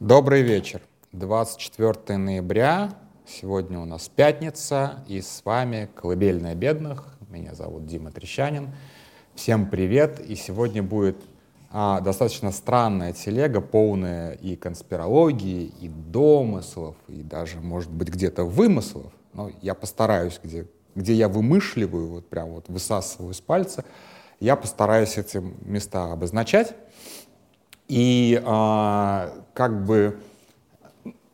Добрый 0.00 0.42
вечер. 0.42 0.82
24 1.12 2.18
ноября. 2.18 2.90
Сегодня 3.26 3.78
у 3.80 3.86
нас 3.86 4.10
пятница, 4.10 5.02
и 5.08 5.22
с 5.22 5.40
вами 5.42 5.88
«Колыбельная 5.94 6.54
бедных». 6.54 7.16
Меня 7.30 7.54
зовут 7.54 7.86
Дима 7.86 8.10
Трещанин. 8.10 8.74
Всем 9.34 9.70
привет. 9.70 10.20
И 10.20 10.34
сегодня 10.34 10.82
будет 10.82 11.16
а, 11.70 12.00
достаточно 12.00 12.52
странная 12.52 13.14
телега, 13.14 13.62
полная 13.62 14.32
и 14.32 14.54
конспирологии, 14.54 15.72
и 15.80 15.88
домыслов, 15.88 16.96
и 17.08 17.22
даже, 17.22 17.60
может 17.60 17.90
быть, 17.90 18.08
где-то 18.08 18.44
вымыслов. 18.44 19.10
Но 19.32 19.50
я 19.62 19.72
постараюсь, 19.72 20.38
где, 20.44 20.66
где 20.94 21.14
я 21.14 21.30
вымышливаю, 21.30 22.08
вот 22.08 22.28
прям 22.28 22.50
вот 22.50 22.68
высасываю 22.68 23.32
с 23.32 23.40
пальца, 23.40 23.82
я 24.40 24.56
постараюсь 24.56 25.16
эти 25.16 25.42
места 25.64 26.12
обозначать. 26.12 26.74
И 27.88 28.40
а, 28.44 29.32
как 29.54 29.84
бы 29.84 30.18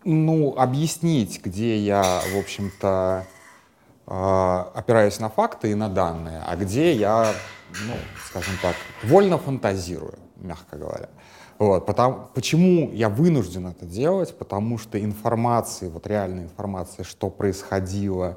ну, 0.04 0.54
объяснить, 0.56 1.40
где 1.42 1.78
я, 1.78 2.20
в 2.34 2.38
общем-то, 2.38 3.26
а, 4.06 4.72
опираюсь 4.74 5.18
на 5.20 5.28
факты 5.28 5.70
и 5.70 5.74
на 5.74 5.88
данные, 5.88 6.42
а 6.46 6.56
где 6.56 6.92
я, 6.92 7.32
ну, 7.86 7.94
скажем 8.26 8.54
так, 8.60 8.76
вольно 9.04 9.38
фантазирую, 9.38 10.18
мягко 10.36 10.76
говоря. 10.76 11.08
Вот, 11.58 11.86
потому, 11.86 12.28
почему 12.34 12.90
я 12.92 13.08
вынужден 13.08 13.68
это 13.68 13.86
делать? 13.86 14.36
Потому 14.36 14.78
что 14.78 15.00
информации, 15.00 15.88
вот 15.88 16.06
реальной 16.06 16.44
информации, 16.44 17.04
что 17.04 17.30
происходило 17.30 18.36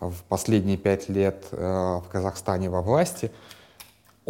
в 0.00 0.22
последние 0.28 0.76
пять 0.76 1.08
лет 1.08 1.46
э, 1.52 1.56
в 1.56 2.04
Казахстане 2.10 2.68
во 2.68 2.82
власти, 2.82 3.30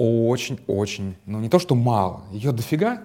очень-очень, 0.01 1.17
ну 1.27 1.41
не 1.41 1.51
то 1.51 1.59
что 1.59 1.75
мало, 1.75 2.23
ее 2.33 2.53
дофига, 2.53 3.03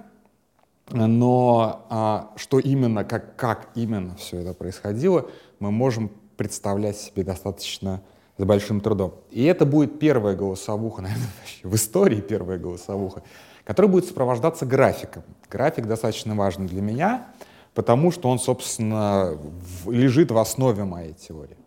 но 0.89 1.85
а, 1.89 2.31
что 2.37 2.59
именно, 2.59 3.03
как, 3.03 3.35
как 3.35 3.69
именно 3.75 4.15
все 4.15 4.37
это 4.37 4.53
происходило, 4.53 5.29
мы 5.59 5.71
можем 5.71 6.09
представлять 6.37 6.97
себе 6.97 7.23
достаточно 7.23 8.01
с 8.37 8.43
большим 8.45 8.79
трудом. 8.79 9.15
И 9.31 9.43
это 9.43 9.65
будет 9.65 9.99
первая 9.99 10.35
голосовуха, 10.35 11.01
наверное, 11.03 11.27
в 11.63 11.75
истории 11.75 12.21
первая 12.21 12.57
голосовуха, 12.57 13.23
которая 13.65 13.91
будет 13.91 14.05
сопровождаться 14.05 14.65
графиком. 14.65 15.23
График 15.49 15.87
достаточно 15.87 16.33
важен 16.33 16.65
для 16.65 16.81
меня, 16.81 17.27
потому 17.73 18.11
что 18.11 18.29
он, 18.29 18.39
собственно, 18.39 19.37
в, 19.83 19.91
лежит 19.91 20.31
в 20.31 20.37
основе 20.37 20.85
моей 20.85 21.13
теории. 21.13 21.57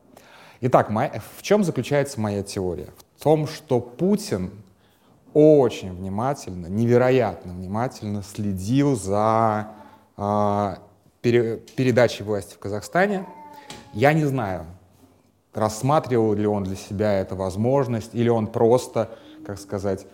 Итак, 0.63 0.89
моя, 0.89 1.23
в 1.37 1.43
чем 1.43 1.65
заключается 1.65 2.19
моя 2.19 2.43
теория? 2.43 2.89
В 3.17 3.23
том, 3.23 3.47
что 3.47 3.79
Путин 3.79 4.53
очень 5.35 5.93
внимательно, 5.93 6.67
невероятно 6.67 7.53
внимательно 7.53 8.23
следил 8.23 8.97
за 8.97 9.69
э, 10.17 10.75
пере, 11.21 11.57
передачей 11.77 12.25
власти 12.25 12.55
в 12.55 12.59
Казахстане. 12.59 13.27
Я 13.93 14.13
не 14.13 14.25
знаю, 14.25 14.67
рассматривал 15.55 16.35
ли 16.35 16.47
он 16.47 16.65
для 16.65 16.77
себя 16.77 17.15
эту 17.15 17.37
возможность, 17.37 18.15
или 18.15 18.29
он 18.29 18.47
просто, 18.47 19.11
как 19.45 19.59
сказать, 19.59 20.07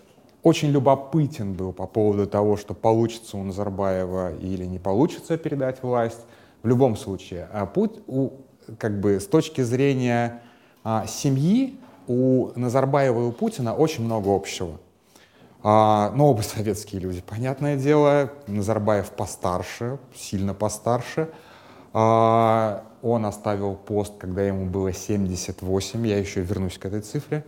очень 0.42 0.68
любопытен 0.68 1.54
был 1.54 1.72
по 1.72 1.86
поводу 1.86 2.26
того, 2.26 2.56
что 2.56 2.74
получится 2.74 3.36
у 3.36 3.42
Назарбаева 3.42 4.36
или 4.36 4.64
не 4.64 4.78
получится 4.78 5.38
передать 5.38 5.82
власть. 5.82 6.20
В 6.62 6.68
любом 6.68 6.96
случае, 6.96 7.48
а 7.52 7.66
путь 7.66 7.92
у, 8.06 8.30
как 8.78 8.98
бы 8.98 9.20
с 9.20 9.26
точки 9.26 9.60
зрения 9.60 10.42
а, 10.82 11.06
семьи 11.06 11.78
у 12.06 12.50
Назарбаева 12.56 13.20
и 13.20 13.24
у 13.24 13.32
Путина 13.32 13.74
очень 13.74 14.04
много 14.04 14.34
общего. 14.34 14.78
А, 15.66 16.12
но 16.14 16.28
оба 16.28 16.42
советские 16.42 17.00
люди, 17.00 17.22
понятное 17.26 17.76
дело. 17.78 18.30
Назарбаев 18.46 19.10
постарше, 19.10 19.98
сильно 20.14 20.52
постарше. 20.52 21.30
А, 21.94 22.84
он 23.00 23.24
оставил 23.24 23.74
пост, 23.74 24.12
когда 24.18 24.42
ему 24.42 24.66
было 24.66 24.92
78, 24.92 26.06
я 26.06 26.18
еще 26.18 26.42
вернусь 26.42 26.76
к 26.76 26.84
этой 26.84 27.00
цифре. 27.00 27.46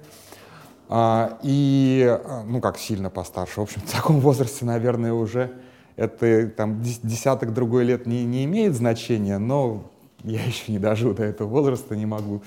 А, 0.89 1.39
и, 1.43 2.19
ну 2.47 2.63
как 2.63 2.79
сильно 2.79 3.11
постарше, 3.11 3.61
в 3.61 3.65
общем, 3.65 3.83
в 3.83 3.93
таком 3.93 4.21
возрасте, 4.21 4.65
наверное, 4.65 5.13
уже 5.13 5.53
это 5.97 6.49
там 6.49 6.81
десяток 6.81 7.53
другой 7.53 7.85
лет 7.85 8.07
не, 8.07 8.25
не 8.25 8.47
имеет 8.47 8.75
значения, 8.75 9.37
но 9.37 9.91
я 10.25 10.43
еще 10.43 10.73
не 10.73 10.79
дожил 10.79 11.13
до 11.13 11.25
этого 11.25 11.49
возраста, 11.49 11.95
не 11.95 12.07
могу 12.07 12.43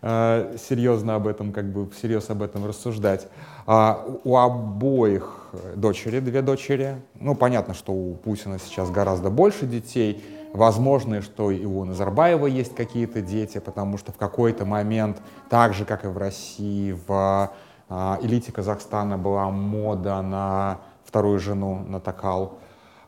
серьезно 0.00 1.16
об 1.16 1.26
этом, 1.26 1.52
как 1.52 1.72
бы 1.72 1.90
всерьез 1.90 2.30
об 2.30 2.42
этом 2.42 2.66
рассуждать. 2.66 3.26
А 3.66 4.06
у 4.24 4.36
обоих 4.36 5.48
дочери, 5.74 6.20
две 6.20 6.42
дочери. 6.42 7.02
Ну, 7.14 7.34
понятно, 7.34 7.74
что 7.74 7.92
у 7.92 8.14
Путина 8.14 8.58
сейчас 8.58 8.90
гораздо 8.90 9.30
больше 9.30 9.66
детей. 9.66 10.24
Возможно, 10.52 11.20
что 11.20 11.50
и 11.50 11.64
у 11.64 11.84
Назарбаева 11.84 12.46
есть 12.46 12.74
какие-то 12.74 13.20
дети, 13.20 13.58
потому 13.58 13.98
что 13.98 14.12
в 14.12 14.16
какой-то 14.16 14.64
момент, 14.64 15.18
так 15.50 15.74
же, 15.74 15.84
как 15.84 16.04
и 16.04 16.08
в 16.08 16.16
России, 16.16 16.96
в 17.06 17.52
а, 17.88 18.18
элите 18.22 18.52
Казахстана 18.52 19.18
была 19.18 19.50
мода 19.50 20.22
на 20.22 20.78
вторую 21.04 21.38
жену, 21.38 21.84
на 21.86 22.00
Такал. 22.00 22.58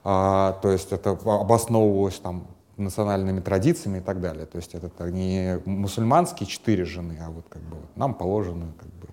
А, 0.04 0.58
то 0.62 0.70
есть 0.70 0.92
это 0.92 1.10
обосновывалось 1.10 2.18
там 2.18 2.44
национальными 2.80 3.40
традициями 3.40 3.98
и 3.98 4.00
так 4.00 4.20
далее. 4.20 4.46
То 4.46 4.56
есть 4.56 4.74
это 4.74 5.10
не 5.10 5.60
мусульманские 5.64 6.46
четыре 6.46 6.84
жены, 6.84 7.18
а 7.20 7.30
вот 7.30 7.46
как 7.48 7.62
бы 7.62 7.76
нам 7.96 8.14
положено 8.14 8.72
как 8.78 8.88
бы 8.88 9.08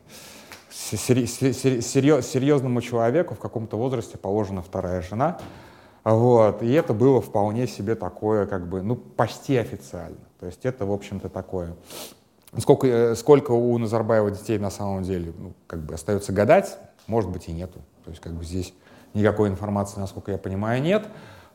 серьезному 0.71 2.81
человеку 2.81 3.35
в 3.35 3.39
каком-то 3.39 3.77
возрасте 3.77 4.17
положена 4.17 4.61
вторая 4.61 5.01
жена. 5.01 5.39
Вот. 6.03 6.63
И 6.63 6.71
это 6.71 6.93
было 6.93 7.21
вполне 7.21 7.67
себе 7.67 7.95
такое, 7.95 8.45
как 8.45 8.69
бы, 8.69 8.81
ну, 8.81 8.95
почти 8.95 9.57
официально. 9.57 10.17
То 10.39 10.45
есть 10.45 10.65
это, 10.65 10.85
в 10.85 10.93
общем-то, 10.93 11.27
такое. 11.27 11.75
Сколько, 12.57 12.87
э, 12.87 13.15
сколько 13.15 13.51
у 13.51 13.77
Назарбаева 13.77 14.31
детей 14.31 14.57
на 14.57 14.69
самом 14.69 15.03
деле, 15.03 15.33
ну, 15.37 15.53
как 15.67 15.81
бы 15.81 15.95
остается 15.95 16.31
гадать, 16.31 16.77
может 17.07 17.29
быть 17.29 17.49
и 17.49 17.51
нету. 17.51 17.81
То 18.05 18.11
есть 18.11 18.21
как 18.21 18.33
бы 18.33 18.45
здесь 18.45 18.73
никакой 19.13 19.49
информации, 19.49 19.99
насколько 19.99 20.31
я 20.31 20.37
понимаю, 20.37 20.81
нет. 20.81 21.07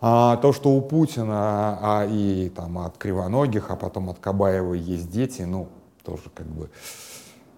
А, 0.05 0.37
то, 0.39 0.53
что 0.53 0.71
у 0.71 0.81
Путина 0.81 1.79
а, 1.81 2.07
и 2.11 2.49
там, 2.49 2.79
от 2.79 2.99
Кривоногих, 2.99 3.71
а 3.71 3.77
потом 3.77 4.11
от 4.11 4.19
Кабаева 4.19 4.75
есть 4.75 5.09
дети, 5.11 5.43
ну, 5.43 5.69
тоже 6.05 6.25
как 6.35 6.47
бы 6.47 6.71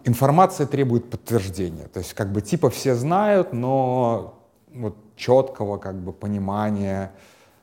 информация 0.04 0.66
требует 0.66 1.08
подтверждения. 1.08 1.88
То 1.88 2.00
есть 2.00 2.12
как 2.12 2.32
бы 2.32 2.42
типа 2.42 2.68
все 2.68 2.94
знают, 2.94 3.54
но 3.54 4.38
вот 4.74 4.94
четкого 5.16 5.78
как 5.78 5.96
бы 5.96 6.12
понимания, 6.12 7.12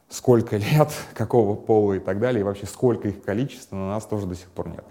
сколько 0.10 0.58
лет, 0.58 0.90
какого 1.14 1.56
пола 1.56 1.94
и 1.94 2.00
так 2.00 2.20
далее, 2.20 2.42
и 2.42 2.44
вообще 2.44 2.66
сколько 2.66 3.08
их 3.08 3.22
количество, 3.22 3.76
на 3.76 3.90
нас 3.90 4.06
тоже 4.06 4.26
до 4.26 4.34
сих 4.34 4.48
пор 4.48 4.70
нет. 4.70 4.84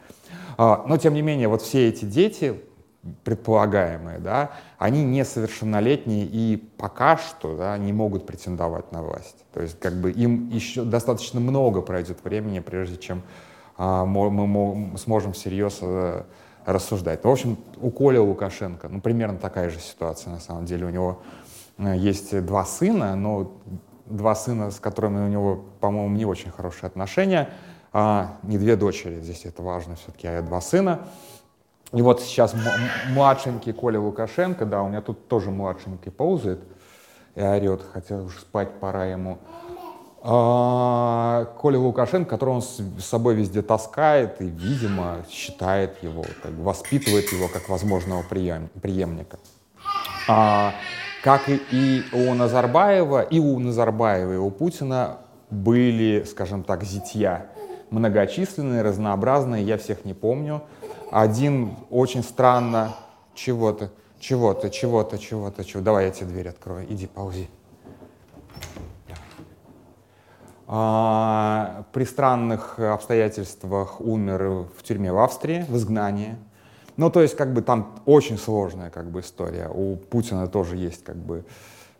А, 0.57 0.85
но 0.87 0.99
тем 0.99 1.15
не 1.15 1.23
менее, 1.23 1.49
вот 1.49 1.63
все 1.63 1.89
эти 1.89 2.05
дети, 2.05 2.63
предполагаемые, 3.25 4.19
да, 4.19 4.51
они 4.79 5.03
несовершеннолетние 5.05 6.27
и 6.27 6.57
пока 6.57 7.17
что 7.17 7.57
да, 7.57 7.79
не 7.79 7.93
могут 7.93 8.27
претендовать 8.27 8.93
на 8.93 9.03
власть. 9.03 9.45
То 9.53 9.63
есть 9.63 9.81
как 9.81 9.95
бы 9.95 10.11
им 10.11 10.49
еще 10.51 10.85
достаточно 10.85 11.41
много 11.41 11.81
пройдет 11.81 12.23
времени, 12.23 12.61
прежде 12.61 12.99
чем 12.99 13.23
а, 13.79 14.05
мы, 14.05 14.31
мы 14.31 14.99
сможем 14.99 15.33
всерьез 15.33 15.79
а, 15.81 16.27
рассуждать. 16.67 17.25
В 17.25 17.29
общем, 17.29 17.57
у 17.81 17.91
Коли 17.91 18.19
Лукашенко, 18.19 18.89
ну, 18.89 19.01
примерно 19.01 19.39
такая 19.39 19.71
же 19.71 19.81
ситуация 19.81 20.33
на 20.33 20.41
самом 20.41 20.67
деле. 20.67 20.85
У 20.85 20.91
него 20.91 21.23
э, 21.79 21.97
есть 21.97 22.39
два 22.45 22.67
сына, 22.67 23.17
но 23.17 23.51
два 24.05 24.35
сына, 24.35 24.71
с 24.71 24.79
которыми 24.79 25.25
у 25.25 25.29
него, 25.29 25.65
по-моему, 25.81 26.15
не 26.15 26.27
очень 26.27 26.51
хорошие 26.51 26.89
отношения, 26.89 27.49
а 27.93 28.37
не 28.43 28.59
две 28.59 28.77
дочери, 28.77 29.21
здесь 29.21 29.47
это 29.47 29.63
важно 29.63 29.97
все-таки, 29.97 30.27
а 30.27 30.43
два 30.43 30.61
сына. 30.61 31.09
И 31.93 32.03
вот 32.03 32.21
сейчас 32.21 32.55
младшенький 33.09 33.73
Коля 33.73 33.99
Лукашенко, 33.99 34.65
да, 34.65 34.83
у 34.83 34.89
меня 34.89 35.01
тут 35.01 35.27
тоже 35.29 35.51
младшенький 35.51 36.13
ползает 36.13 36.61
и 37.35 37.43
орет, 37.43 37.83
хотя 37.93 38.17
уже 38.17 38.39
спать 38.39 38.71
пора 38.79 39.07
ему. 39.07 39.39
А, 40.23 41.47
Коля 41.59 41.79
Лукашенко, 41.79 42.31
которого 42.31 42.57
он 42.57 42.63
с 42.63 42.81
собой 43.01 43.35
везде 43.35 43.63
таскает 43.63 44.41
и, 44.41 44.45
видимо, 44.45 45.25
считает 45.29 46.01
его, 46.03 46.23
бы 46.23 46.63
воспитывает 46.63 47.33
его 47.33 47.49
как 47.49 47.69
возможного 47.69 48.23
преемника. 48.23 49.39
А, 50.29 50.75
как 51.25 51.49
и, 51.49 51.61
и 51.73 52.05
у 52.13 52.35
Назарбаева, 52.35 53.23
и 53.23 53.41
у 53.41 53.59
Назарбаева, 53.59 54.35
и 54.35 54.37
у 54.37 54.51
Путина 54.51 55.19
были, 55.51 56.25
скажем 56.25 56.63
так, 56.63 56.85
зятья 56.85 57.47
многочисленные, 57.91 58.83
разнообразные, 58.83 59.65
я 59.65 59.77
всех 59.77 60.05
не 60.05 60.15
помню. 60.15 60.63
Один 61.11 61.75
очень 61.91 62.23
странно 62.23 62.95
чего-то, 63.35 63.91
чего-то, 64.21 64.71
чего-то, 64.71 65.19
чего-то, 65.19 65.65
чего. 65.65 65.83
Давай 65.83 66.07
я 66.07 66.11
тебе 66.13 66.27
дверь 66.27 66.49
открою, 66.49 66.87
иди, 66.89 67.09
паузи. 67.09 67.49
А, 70.69 71.85
при 71.93 72.05
странных 72.05 72.79
обстоятельствах 72.79 74.01
умер 74.01 74.69
в 74.79 74.85
тюрьме 74.85 75.13
в 75.13 75.19
Австрии, 75.19 75.65
в 75.69 75.77
изгнании. 75.77 76.37
Ну, 76.97 77.11
то 77.11 77.23
есть, 77.23 77.37
как 77.37 77.53
бы 77.53 77.63
там 77.63 78.01
очень 78.07 78.39
сложная 78.39 78.91
как 78.91 79.11
бы 79.11 79.21
история. 79.21 79.69
У 79.69 79.97
Путина 79.97 80.47
тоже 80.47 80.77
есть 80.77 81.03
как 81.03 81.17
бы 81.17 81.45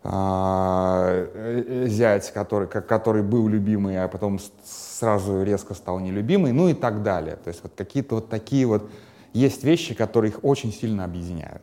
зять, 0.03 2.31
который, 2.33 2.67
который 2.67 3.21
был 3.21 3.47
любимый, 3.47 4.03
а 4.03 4.07
потом 4.07 4.39
сразу 4.63 5.43
резко 5.43 5.75
стал 5.75 5.99
нелюбимый, 5.99 6.53
ну 6.53 6.69
и 6.69 6.73
так 6.73 7.03
далее. 7.03 7.35
То 7.35 7.49
есть 7.49 7.61
вот 7.61 7.73
какие-то 7.75 8.15
вот 8.15 8.29
такие 8.29 8.65
вот 8.65 8.89
есть 9.33 9.63
вещи, 9.63 9.93
которые 9.93 10.31
их 10.31 10.43
очень 10.43 10.73
сильно 10.73 11.03
объединяют. 11.03 11.61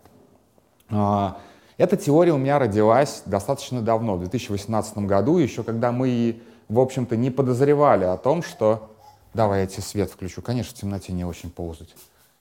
А, 0.90 1.40
эта 1.78 1.96
теория 1.96 2.32
у 2.32 2.38
меня 2.38 2.58
родилась 2.58 3.22
достаточно 3.26 3.82
давно, 3.82 4.16
в 4.16 4.20
2018 4.20 4.98
году, 4.98 5.38
еще 5.38 5.62
когда 5.62 5.92
мы, 5.92 6.42
в 6.68 6.78
общем-то, 6.78 7.16
не 7.16 7.30
подозревали 7.30 8.04
о 8.04 8.16
том, 8.16 8.42
что... 8.42 8.94
Давай 9.34 9.60
я 9.60 9.66
тебе 9.66 9.82
свет 9.82 10.10
включу. 10.10 10.42
Конечно, 10.42 10.74
в 10.74 10.80
темноте 10.80 11.12
не 11.12 11.24
очень 11.24 11.50
ползать. 11.50 11.94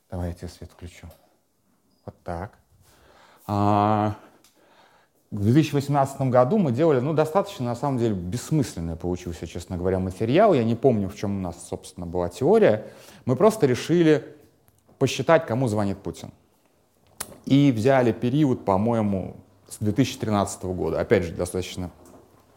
Давай 0.09 0.29
я 0.29 0.33
тебе 0.33 0.47
свет 0.47 0.71
включу. 0.71 1.07
Вот 2.05 2.15
так. 2.23 2.57
В 5.29 5.44
2018 5.44 6.21
году 6.21 6.57
мы 6.57 6.71
делали, 6.71 7.01
ну, 7.01 7.13
достаточно, 7.13 7.65
на 7.65 7.75
самом 7.75 7.97
деле, 7.97 8.15
бессмысленный 8.15 8.95
получился, 8.95 9.45
честно 9.45 9.75
говоря, 9.75 10.00
материал. 10.00 10.53
Я 10.53 10.63
не 10.63 10.75
помню, 10.75 11.09
в 11.09 11.15
чем 11.15 11.38
у 11.38 11.41
нас, 11.41 11.68
собственно, 11.68 12.06
была 12.06 12.29
теория. 12.29 12.88
Мы 13.25 13.35
просто 13.35 13.68
решили 13.68 14.35
посчитать, 15.00 15.45
кому 15.45 15.68
звонит 15.68 15.97
Путин. 15.97 16.31
И 17.45 17.74
взяли 17.74 18.13
период, 18.13 18.63
по-моему, 18.63 19.35
с 19.68 19.77
2013 19.79 20.63
года. 20.63 21.01
Опять 21.01 21.24
же, 21.25 21.33
достаточно 21.33 21.91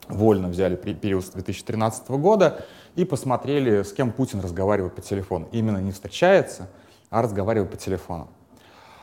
вольно 0.08 0.49
взяли 0.49 0.76
период 0.76 1.25
с 1.25 1.31
2013 1.31 2.08
года 2.11 2.64
и 2.94 3.05
посмотрели, 3.05 3.82
с 3.82 3.93
кем 3.93 4.12
Путин 4.12 4.40
разговаривает 4.40 4.94
по 4.94 5.02
телефону. 5.02 5.49
Именно 5.50 5.78
не 5.78 5.90
встречается, 5.90 6.69
а 7.11 7.22
разговаривает 7.22 7.72
по 7.72 7.76
телефону. 7.76 8.28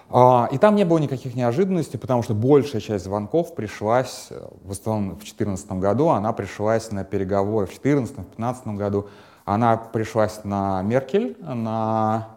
А, 0.09 0.47
и 0.51 0.57
там 0.57 0.75
не 0.75 0.85
было 0.85 0.99
никаких 0.99 1.35
неожиданностей, 1.35 1.99
потому 1.99 2.23
что 2.23 2.33
большая 2.33 2.81
часть 2.81 3.03
звонков 3.03 3.55
пришлась, 3.55 4.27
э, 4.29 4.47
в 4.63 4.71
основном 4.71 5.11
в 5.11 5.17
2014 5.17 5.71
году, 5.73 6.09
она 6.09 6.31
пришлась 6.31 6.91
на 6.91 7.03
переговоры 7.03 7.65
в 7.65 7.83
2014-2015 7.83 8.77
году, 8.77 9.07
она 9.43 9.75
пришлась 9.75 10.43
на 10.43 10.81
Меркель, 10.81 11.37
на 11.41 12.29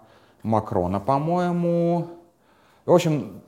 Макрона, 0.42 0.98
по-моему. 1.00 2.08
В 2.86 2.92
общем, 2.92 3.40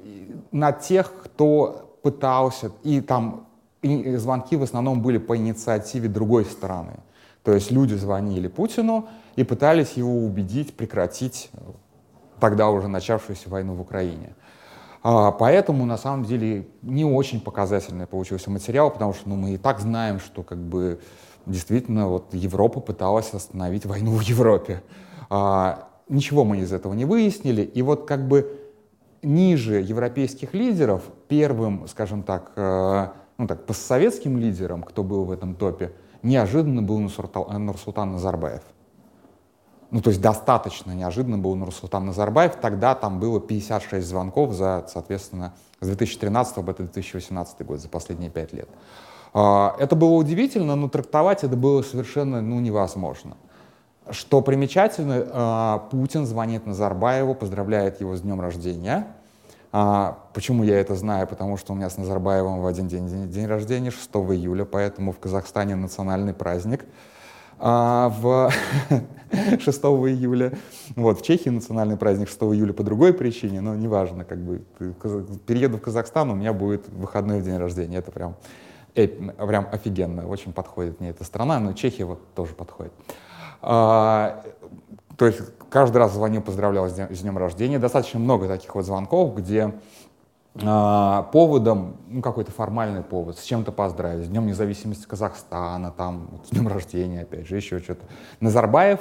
на 0.53 0.73
тех, 0.73 1.13
кто 1.25 1.97
пытался, 2.03 2.71
и 2.83 3.01
там 3.01 3.47
и 3.83 4.15
звонки 4.17 4.57
в 4.57 4.63
основном 4.63 5.03
были 5.03 5.19
по 5.19 5.37
инициативе 5.37 6.09
другой 6.09 6.45
стороны. 6.45 7.01
То 7.43 7.53
есть 7.53 7.73
люди 7.73 7.95
звонили 7.95 8.47
Путину 8.47 9.09
и 9.35 9.43
пытались 9.43 9.93
его 9.93 10.25
убедить 10.25 10.77
прекратить 10.77 11.51
тогда 12.43 12.71
уже 12.71 12.89
начавшуюся 12.89 13.49
войну 13.49 13.75
в 13.75 13.81
Украине. 13.81 14.35
А, 15.05 15.31
поэтому, 15.31 15.87
на 15.87 15.97
самом 15.97 16.25
деле, 16.25 16.67
не 16.83 17.05
очень 17.05 17.41
показательный 17.41 18.09
получился 18.09 18.51
материал, 18.51 18.91
потому 18.91 19.15
что 19.15 19.29
ну, 19.29 19.37
мы 19.37 19.55
и 19.55 19.59
так 19.59 19.79
знаем, 19.79 20.19
что 20.19 20.43
как 20.43 20.59
бы 20.59 20.99
действительно 21.47 22.09
вот 22.09 22.35
Европа 22.35 22.81
пыталась 22.81 23.33
остановить 23.33 23.87
войну 23.87 24.11
в 24.17 24.23
Европе. 24.23 24.83
А, 25.31 25.89
ничего 26.09 26.45
мы 26.45 26.59
из 26.59 26.73
этого 26.73 26.95
не 26.95 27.05
выяснили. 27.05 27.63
И 27.63 27.81
вот 27.81 28.09
как 28.09 28.27
бы 28.27 28.59
ниже 29.23 29.81
европейских 29.81 30.53
лидеров, 30.53 31.03
первым, 31.29 31.87
скажем 31.87 32.25
так, 32.25 32.51
э, 32.57 33.07
ну 33.39 33.47
так, 33.47 33.67
постсоветским 33.67 34.37
лидером, 34.37 34.83
кто 34.83 35.05
был 35.05 35.27
в 35.27 35.31
этом 35.31 35.55
топе, 35.55 35.93
неожиданно 36.25 36.83
был 36.83 36.99
Нурсултан 36.99 38.11
Назарбаев 38.11 38.63
ну, 39.93 40.01
то 40.01 40.09
есть 40.09 40.23
достаточно 40.23 40.93
неожиданно 40.93 41.37
был 41.37 41.55
Нурсултан 41.55 42.07
Назарбаев. 42.07 42.57
Тогда 42.57 42.95
там 42.95 43.21
было 43.21 43.39
56 43.41 44.07
звонков 44.07 44.55
за, 44.55 44.87
соответственно, 44.89 45.53
с 45.81 45.87
2013 45.87 46.55
по 46.55 46.73
2018 46.73 47.67
год, 47.67 47.79
за 47.79 47.91
последние 47.91 48.31
пять 48.31 48.55
лет. 48.55 48.71
А, 49.35 49.77
это 49.79 49.95
было 49.95 50.13
удивительно, 50.13 50.77
но 50.77 50.89
трактовать 50.89 51.45
это 51.45 51.57
было 51.57 51.83
совершенно 51.83 52.41
ну, 52.41 52.59
невозможно. 52.61 53.37
Что 54.11 54.41
примечательно, 54.41 55.27
а, 55.31 55.79
Путин 55.91 56.25
звонит 56.25 56.65
Назарбаеву, 56.65 57.35
поздравляет 57.35 58.01
его 58.01 58.17
с 58.17 58.23
днем 58.23 58.41
рождения. 58.41 59.09
А, 59.73 60.21
почему 60.33 60.65
я 60.65 60.81
это 60.81 60.95
знаю? 60.95 61.27
Потому 61.27 61.59
что 61.59 61.75
у 61.75 61.77
меня 61.77 61.91
с 61.91 61.99
Назарбаевым 61.99 62.63
в 62.63 62.67
один 62.67 62.89
день 62.89 63.29
день 63.29 63.47
рождения, 63.47 63.91
6 63.91 64.09
июля, 64.33 64.65
поэтому 64.65 65.13
в 65.13 65.19
Казахстане 65.19 65.77
национальный 65.77 66.33
праздник 66.33 66.87
а, 67.59 68.09
в 68.21 68.53
6 69.61 69.83
июля. 69.85 70.53
Вот, 70.97 71.21
в 71.21 71.23
Чехии 71.23 71.49
национальный 71.49 71.97
праздник 71.97 72.29
6 72.29 72.43
июля 72.43 72.73
по 72.73 72.83
другой 72.83 73.13
причине, 73.13 73.61
но 73.61 73.75
неважно, 73.75 74.25
как 74.25 74.39
бы 74.39 74.63
перееду 75.47 75.79
в 75.79 75.81
Казахстан, 75.81 76.31
у 76.31 76.35
меня 76.35 76.53
будет 76.53 76.89
выходной 76.89 77.41
в 77.41 77.45
день 77.45 77.57
рождения. 77.57 77.99
Это 77.99 78.11
прям, 78.11 78.37
прям 78.95 79.69
офигенно, 79.73 80.29
очень 80.29 80.53
подходит 80.53 81.01
мне 81.01 81.11
эта 81.11 81.25
страна, 81.25 81.59
но 81.61 81.73
Чехия 81.73 82.05
вот 82.05 82.35
тоже 82.35 82.55
подходит. 82.55 82.93
А, 83.63 84.43
то 85.17 85.27
есть 85.27 85.41
каждый 85.71 85.99
раз 85.99 86.13
звонил, 86.13 86.43
поздравлял 86.43 86.89
с 86.89 86.95
днем, 86.95 87.15
с 87.15 87.21
днем 87.21 87.39
рождения. 87.39 87.79
Достаточно 87.79 88.19
много 88.19 88.49
таких 88.49 88.75
вот 88.75 88.85
звонков, 88.85 89.37
где 89.37 89.73
поводом, 90.55 91.97
ну, 92.09 92.21
какой-то 92.21 92.53
формальный 92.53 93.03
повод, 93.03 93.39
с 93.39 93.43
чем-то 93.43 93.73
поздравить, 93.73 94.27
с 94.27 94.29
Днем 94.29 94.47
независимости 94.47 95.07
Казахстана, 95.07 95.91
там, 95.91 96.29
с 96.45 96.51
днем 96.51 96.69
рождения, 96.69 97.23
опять 97.23 97.47
же, 97.47 97.57
еще 97.57 97.79
что-то. 97.79 98.05
Назарбаев 98.41 99.01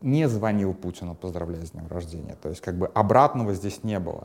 не 0.00 0.28
звонил 0.28 0.72
Путину, 0.72 1.14
поздравляя 1.14 1.64
с 1.64 1.72
днем 1.72 1.88
рождения, 1.88 2.36
то 2.40 2.48
есть 2.48 2.60
как 2.60 2.76
бы 2.76 2.86
обратного 2.94 3.54
здесь 3.54 3.82
не 3.82 3.98
было. 3.98 4.24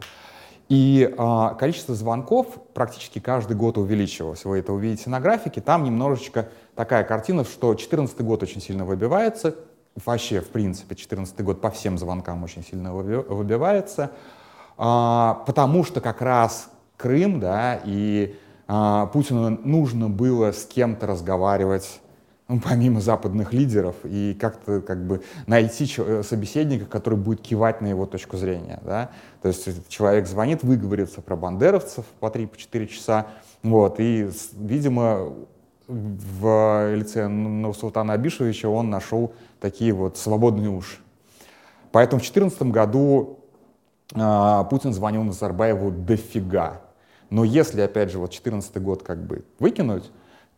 И 0.69 1.11
э, 1.11 1.49
количество 1.57 1.95
звонков 1.95 2.47
практически 2.75 3.17
каждый 3.17 3.57
год 3.57 3.79
увеличивалось. 3.79 4.45
Вы 4.45 4.59
это 4.59 4.71
увидите 4.71 5.09
на 5.09 5.19
графике. 5.19 5.61
Там 5.61 5.83
немножечко 5.83 6.49
такая 6.75 7.03
картина, 7.03 7.43
что 7.43 7.69
2014 7.69 8.21
год 8.21 8.43
очень 8.43 8.61
сильно 8.61 8.85
выбивается. 8.85 9.55
Вообще, 10.05 10.41
в 10.41 10.49
принципе, 10.49 10.89
2014 10.89 11.41
год 11.41 11.59
по 11.59 11.71
всем 11.71 11.97
звонкам 11.97 12.43
очень 12.43 12.63
сильно 12.63 12.93
выбивается. 12.93 14.11
А, 14.81 15.43
потому 15.45 15.83
что 15.83 15.99
как 15.99 16.21
раз 16.21 16.69
Крым, 16.95 17.41
да, 17.41 17.81
и 17.83 18.35
а, 18.67 19.07
Путину 19.07 19.49
нужно 19.49 20.09
было 20.09 20.53
с 20.53 20.65
кем-то 20.65 21.05
разговаривать, 21.05 21.99
ну, 22.47 22.61
помимо 22.61 23.01
западных 23.01 23.51
лидеров, 23.51 23.95
и 24.05 24.33
как-то 24.39 24.79
как 24.79 25.05
бы 25.05 25.21
найти 25.47 25.93
э, 25.97 26.23
собеседника, 26.23 26.85
который 26.85 27.19
будет 27.19 27.41
кивать 27.41 27.81
на 27.81 27.87
его 27.87 28.05
точку 28.05 28.37
зрения. 28.37 28.79
Да? 28.85 29.11
То 29.41 29.49
есть 29.49 29.87
человек 29.89 30.27
звонит, 30.27 30.63
выговорится 30.63 31.21
про 31.21 31.35
бандеровцев 31.35 32.05
по 32.21 32.27
3-4 32.27 32.87
часа, 32.87 33.27
вот, 33.63 33.99
и, 33.99 34.29
видимо, 34.53 35.33
в 35.87 36.95
лице 36.95 37.27
Нурсултана 37.27 38.13
Абишевича 38.13 38.69
он 38.69 38.89
нашел 38.89 39.33
такие 39.59 39.91
вот 39.91 40.17
свободные 40.17 40.69
уши. 40.69 40.99
Поэтому 41.91 42.19
в 42.19 42.23
2014 42.23 42.61
году 42.71 43.38
Путин 44.11 44.93
звонил 44.93 45.23
Назарбаеву 45.23 45.91
дофига. 45.91 46.81
Но 47.29 47.43
если, 47.43 47.81
опять 47.81 48.11
же, 48.11 48.17
вот 48.17 48.31
2014 48.31 48.81
год 48.81 49.03
как 49.03 49.23
бы 49.25 49.45
выкинуть, 49.59 50.11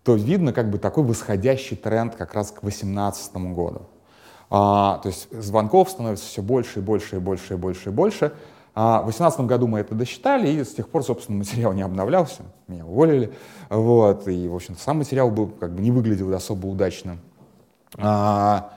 то 0.04 0.16
видно 0.16 0.54
как 0.54 0.70
бы 0.70 0.78
такой 0.78 1.04
восходящий 1.04 1.76
тренд 1.78 2.16
как 2.16 2.34
раз 2.34 2.52
к 2.52 2.62
2018 2.62 3.36
году. 3.54 3.82
А, 4.50 5.00
то 5.00 5.08
есть 5.08 5.28
звонков 5.32 5.90
становится 5.90 6.26
все 6.26 6.42
больше 6.42 6.80
и 6.80 6.82
больше 6.82 7.18
и 7.18 7.20
больше 7.20 7.54
и 7.54 7.58
больше 7.58 7.90
и 7.90 7.92
больше. 7.92 8.34
А, 8.74 9.00
в 9.00 9.06
2018 9.06 9.42
году 9.42 9.68
мы 9.68 9.80
это 9.80 9.96
досчитали, 9.96 10.50
и 10.50 10.64
с 10.64 10.74
тех 10.74 10.90
пор, 10.90 11.04
собственно, 11.04 11.38
материал 11.38 11.74
не 11.74 11.82
обновлялся, 11.82 12.44
меня 12.68 12.86
уволили. 12.86 13.34
Вот, 13.70 14.28
и, 14.28 14.48
в 14.48 14.56
общем-то, 14.56 14.82
сам 14.82 15.00
материал 15.00 15.30
был, 15.30 15.48
как 15.48 15.74
бы 15.74 15.82
не 15.82 15.92
выглядел 15.92 16.34
особо 16.34 16.68
удачным. 16.68 17.20
А, 17.98 18.74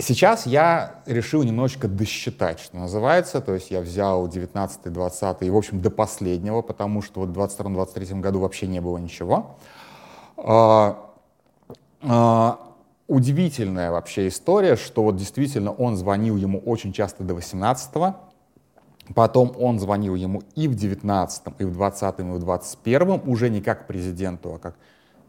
Сейчас 0.00 0.46
я 0.46 1.02
решил 1.06 1.42
немножечко 1.42 1.88
досчитать, 1.88 2.60
что 2.60 2.76
называется, 2.76 3.40
то 3.40 3.54
есть 3.54 3.70
я 3.72 3.80
взял 3.80 4.28
19 4.28 4.92
20 4.92 5.42
и, 5.42 5.50
в 5.50 5.56
общем, 5.56 5.80
до 5.80 5.90
последнего, 5.90 6.62
потому 6.62 7.02
что 7.02 7.20
вот 7.20 7.30
в 7.30 7.38
22-23 7.38 8.20
году 8.20 8.40
вообще 8.40 8.68
не 8.68 8.80
было 8.80 8.98
ничего. 8.98 9.58
А, 10.36 11.10
а, 12.02 12.60
удивительная 13.08 13.90
вообще 13.90 14.28
история, 14.28 14.76
что 14.76 15.02
вот 15.02 15.16
действительно 15.16 15.72
он 15.72 15.96
звонил 15.96 16.36
ему 16.36 16.60
очень 16.60 16.92
часто 16.92 17.24
до 17.24 17.34
18 17.34 18.14
Потом 19.14 19.54
он 19.58 19.80
звонил 19.80 20.14
ему 20.14 20.42
и 20.54 20.68
в 20.68 20.74
19 20.74 21.42
и 21.58 21.64
в 21.64 21.72
20 21.72 22.20
и 22.20 22.22
в 22.22 22.38
21 22.38 23.22
уже 23.24 23.48
не 23.48 23.62
как 23.62 23.86
президенту, 23.86 24.54
а 24.54 24.58
как 24.58 24.76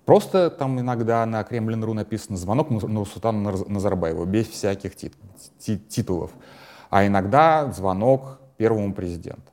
Просто 0.10 0.50
там 0.50 0.80
иногда 0.80 1.24
на 1.28 1.44
Кремлин.ру 1.44 1.94
написано 1.94 2.36
звонок 2.36 2.72
Нурсултану 2.72 3.64
Назарбаеву, 3.68 4.26
без 4.26 4.48
всяких 4.48 4.96
тит 4.96 5.14
титулов. 5.88 6.32
А 6.90 7.06
иногда 7.06 7.72
звонок 7.72 8.40
первому 8.58 8.92
президенту. 8.96 9.44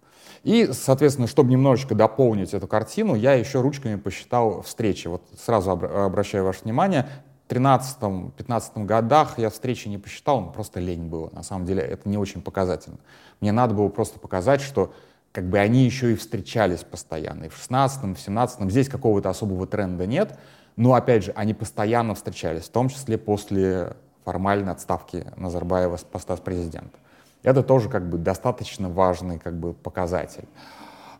И, 0.44 0.70
соответственно, 0.72 1.28
чтобы 1.28 1.50
немножечко 1.50 1.94
дополнить 1.94 2.54
эту 2.54 2.66
картину, 2.66 3.14
я 3.16 3.34
еще 3.34 3.60
ручками 3.60 3.96
посчитал 3.96 4.62
встречи. 4.62 5.08
Вот 5.08 5.20
сразу 5.38 5.72
обращаю 5.72 6.44
ваше 6.44 6.64
внимание, 6.64 7.06
в 7.46 7.52
13-15 7.52 8.86
годах 8.86 9.38
я 9.38 9.50
встречи 9.50 9.88
не 9.88 9.98
посчитал, 9.98 10.52
просто 10.52 10.80
лень 10.80 11.06
было. 11.06 11.28
На 11.34 11.42
самом 11.42 11.66
деле 11.66 11.82
это 11.82 12.08
не 12.08 12.16
очень 12.16 12.40
показательно. 12.40 12.96
Мне 13.42 13.52
надо 13.52 13.74
было 13.74 13.88
просто 13.88 14.18
показать, 14.18 14.62
что 14.62 14.90
как 15.36 15.50
бы 15.50 15.58
они 15.58 15.84
еще 15.84 16.12
и 16.12 16.16
встречались 16.16 16.82
постоянно. 16.82 17.44
И 17.44 17.48
в 17.50 17.58
16-м, 17.58 18.14
в 18.14 18.18
17-м 18.18 18.70
здесь 18.70 18.88
какого-то 18.88 19.28
особого 19.28 19.66
тренда 19.66 20.06
нет, 20.06 20.38
но, 20.76 20.94
опять 20.94 21.24
же, 21.24 21.32
они 21.36 21.52
постоянно 21.52 22.14
встречались, 22.14 22.62
в 22.62 22.70
том 22.70 22.88
числе 22.88 23.18
после 23.18 23.96
формальной 24.24 24.72
отставки 24.72 25.26
Назарбаева 25.36 25.98
с 25.98 26.04
поста 26.04 26.36
президента. 26.36 26.98
Это 27.42 27.62
тоже 27.62 27.90
как 27.90 28.08
бы 28.08 28.16
достаточно 28.16 28.88
важный 28.88 29.38
как 29.38 29.60
бы 29.60 29.74
показатель. 29.74 30.48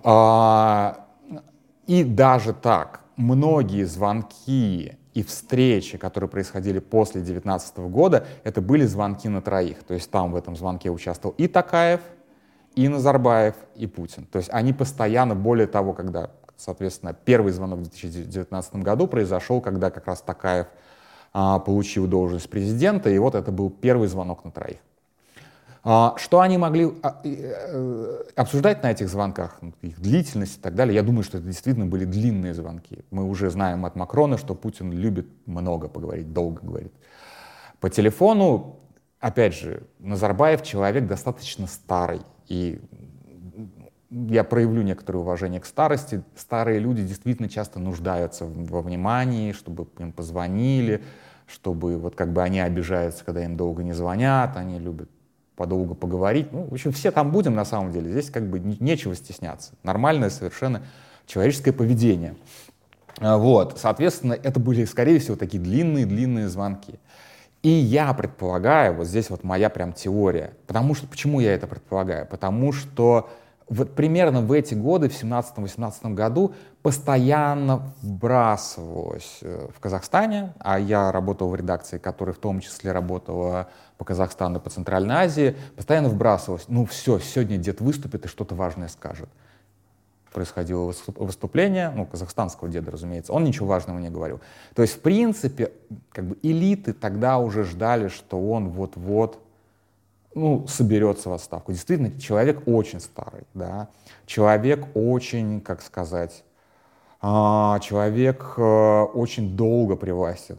А, 0.03 1.05
и 1.87 2.03
даже 2.03 2.55
так, 2.55 3.03
многие 3.17 3.85
звонки 3.85 4.97
и 5.13 5.23
встречи, 5.23 5.99
которые 5.99 6.31
происходили 6.31 6.79
после 6.79 7.21
2019 7.21 7.77
года, 7.91 8.27
это 8.45 8.63
были 8.63 8.87
звонки 8.87 9.29
на 9.29 9.43
троих. 9.43 9.83
То 9.83 9.93
есть 9.93 10.11
там 10.11 10.33
в 10.33 10.37
этом 10.37 10.57
звонке 10.57 10.89
участвовал 10.89 11.35
и 11.37 11.49
Такаев, 11.49 12.01
и 12.77 12.89
Назарбаев, 12.89 13.55
и 13.75 13.87
Путин. 13.87 14.27
То 14.27 14.39
есть 14.39 14.51
они 14.53 14.73
постоянно, 14.73 15.35
более 15.35 15.67
того, 15.67 15.95
когда, 15.95 16.31
соответственно, 16.57 17.15
первый 17.15 17.53
звонок 17.53 17.81
в 17.81 17.83
2019 17.83 18.77
году 18.77 19.09
произошел, 19.09 19.61
когда 19.61 19.91
как 19.91 20.07
раз 20.07 20.21
Такаев 20.21 20.67
а, 21.33 21.59
получил 21.59 22.07
должность 22.07 22.49
президента, 22.51 23.11
и 23.11 23.19
вот 23.19 23.35
это 23.35 23.51
был 23.51 23.71
первый 23.71 24.09
звонок 24.09 24.45
на 24.45 24.51
троих. 24.51 24.79
А, 25.85 26.15
что 26.19 26.41
они 26.41 26.59
могли 26.59 26.93
а, 27.03 27.21
э, 27.25 28.25
обсуждать 28.35 28.83
на 28.83 28.91
этих 28.91 29.09
звонках, 29.09 29.57
ну, 29.63 29.73
их 29.81 29.99
длительность 29.99 30.59
и 30.59 30.61
так 30.61 30.75
далее, 30.75 30.95
я 30.95 31.03
думаю, 31.03 31.23
что 31.23 31.39
это 31.39 31.47
действительно 31.47 31.87
были 31.87 32.05
длинные 32.05 32.53
звонки. 32.53 33.05
Мы 33.11 33.25
уже 33.25 33.49
знаем 33.51 33.87
от 33.87 33.97
Макрона, 33.97 34.37
что 34.37 34.55
Путин 34.55 34.93
любит 34.93 35.29
много 35.47 35.89
поговорить, 35.89 36.33
долго 36.33 36.61
говорит. 36.61 36.93
По 37.81 37.89
телефону, 37.89 38.81
опять 39.21 39.55
же, 39.55 39.83
Назарбаев 39.99 40.63
человек 40.63 41.07
достаточно 41.07 41.67
старый, 41.67 42.23
и 42.49 42.81
я 44.11 44.45
проявлю 44.45 44.83
некоторое 44.83 45.19
уважение 45.19 45.61
к 45.61 45.67
старости. 45.67 46.23
Старые 46.37 46.79
люди 46.79 47.03
действительно 47.03 47.49
часто 47.49 47.79
нуждаются 47.79 48.45
во 48.47 48.81
внимании, 48.81 49.53
чтобы 49.53 49.89
им 49.99 50.13
позвонили, 50.13 51.03
чтобы 51.47 51.99
вот 51.99 52.15
как 52.15 52.33
бы 52.33 52.43
они 52.43 52.61
обижаются, 52.61 53.25
когда 53.25 53.45
им 53.45 53.57
долго 53.57 53.83
не 53.83 53.93
звонят, 53.93 54.57
они 54.57 54.79
любят 54.79 55.11
подолго 55.57 55.95
поговорить. 55.95 56.53
Ну, 56.53 56.65
в 56.65 56.73
общем, 56.73 56.93
все 56.93 57.11
там 57.11 57.33
будем 57.33 57.55
на 57.55 57.65
самом 57.65 57.91
деле. 57.91 58.11
Здесь 58.11 58.31
как 58.31 58.49
бы 58.49 58.61
нечего 58.61 59.15
стесняться. 59.15 59.73
Нормальное 59.83 60.31
совершенно 60.31 60.83
человеческое 61.27 61.73
поведение. 61.73 62.37
А, 63.19 63.39
вот, 63.39 63.79
соответственно, 63.81 64.35
это 64.35 64.61
были, 64.61 64.85
скорее 64.85 65.19
всего, 65.19 65.37
такие 65.37 65.63
длинные-длинные 65.63 66.49
звонки. 66.49 66.99
И 67.67 67.69
я 67.69 68.15
предполагаю, 68.15 68.95
вот 68.95 69.09
здесь 69.09 69.29
вот 69.29 69.43
моя 69.43 69.69
прям 69.71 69.93
теория, 69.93 70.53
потому 70.69 70.95
что, 70.95 71.09
почему 71.09 71.41
я 71.41 71.53
это 71.53 71.67
предполагаю? 71.67 72.25
Потому 72.25 72.71
что 72.71 73.29
вот 73.69 73.97
примерно 73.97 74.41
в 74.41 74.53
эти 74.53 74.75
годы, 74.75 75.09
в 75.09 75.21
17-18 75.21 76.15
году, 76.15 76.55
постоянно 76.83 77.93
вбрасывалось 78.03 79.39
э, 79.43 79.67
в 79.77 79.81
Казахстане, 79.81 80.55
а 80.61 80.79
я 80.79 81.11
работал 81.11 81.49
в 81.49 81.57
редакции, 81.57 81.99
которая 81.99 82.37
в 82.37 82.39
том 82.39 82.61
числе 82.61 82.93
работала 82.93 83.69
по 83.99 84.05
Казахстану, 84.05 84.61
по 84.61 84.71
Центральной 84.71 85.17
Азии, 85.17 85.57
постоянно 85.75 86.09
вбрасывалось, 86.09 86.67
ну 86.69 86.85
все, 86.85 87.19
сегодня 87.19 87.57
дед 87.57 87.81
выступит 87.81 88.27
и 88.27 88.29
что-то 88.29 88.55
важное 88.55 88.87
скажет. 88.87 89.29
Происходило 90.37 90.93
выступление, 91.17 91.91
ну, 91.97 92.05
казахстанского 92.05 92.69
деда, 92.69 92.91
разумеется, 92.91 93.33
он 93.33 93.45
ничего 93.45 93.69
важного 93.69 93.99
не 93.99 94.11
говорил. 94.11 94.39
То 94.75 94.83
есть, 94.83 94.97
в 94.97 95.01
принципе, 95.01 95.73
как 96.13 96.27
бы 96.27 96.37
элиты 96.43 96.93
тогда 96.93 97.39
уже 97.39 97.65
ждали, 97.65 98.09
что 98.09 98.39
он 98.39 98.69
вот-вот 98.69 99.39
ну, 100.35 100.67
соберется 100.69 101.31
в 101.31 101.33
отставку. 101.33 101.73
Действительно, 101.73 102.21
человек 102.21 102.69
очень 102.69 103.01
старый, 103.01 103.45
да, 103.55 103.89
человек 104.27 104.87
очень, 104.93 105.63
как 105.63 105.81
сказать, 105.81 106.45
а, 107.23 107.79
человек 107.79 108.57
э, 108.59 109.03
очень 109.15 109.57
долго 109.57 109.97
при 109.97 110.11
власти. 110.11 110.55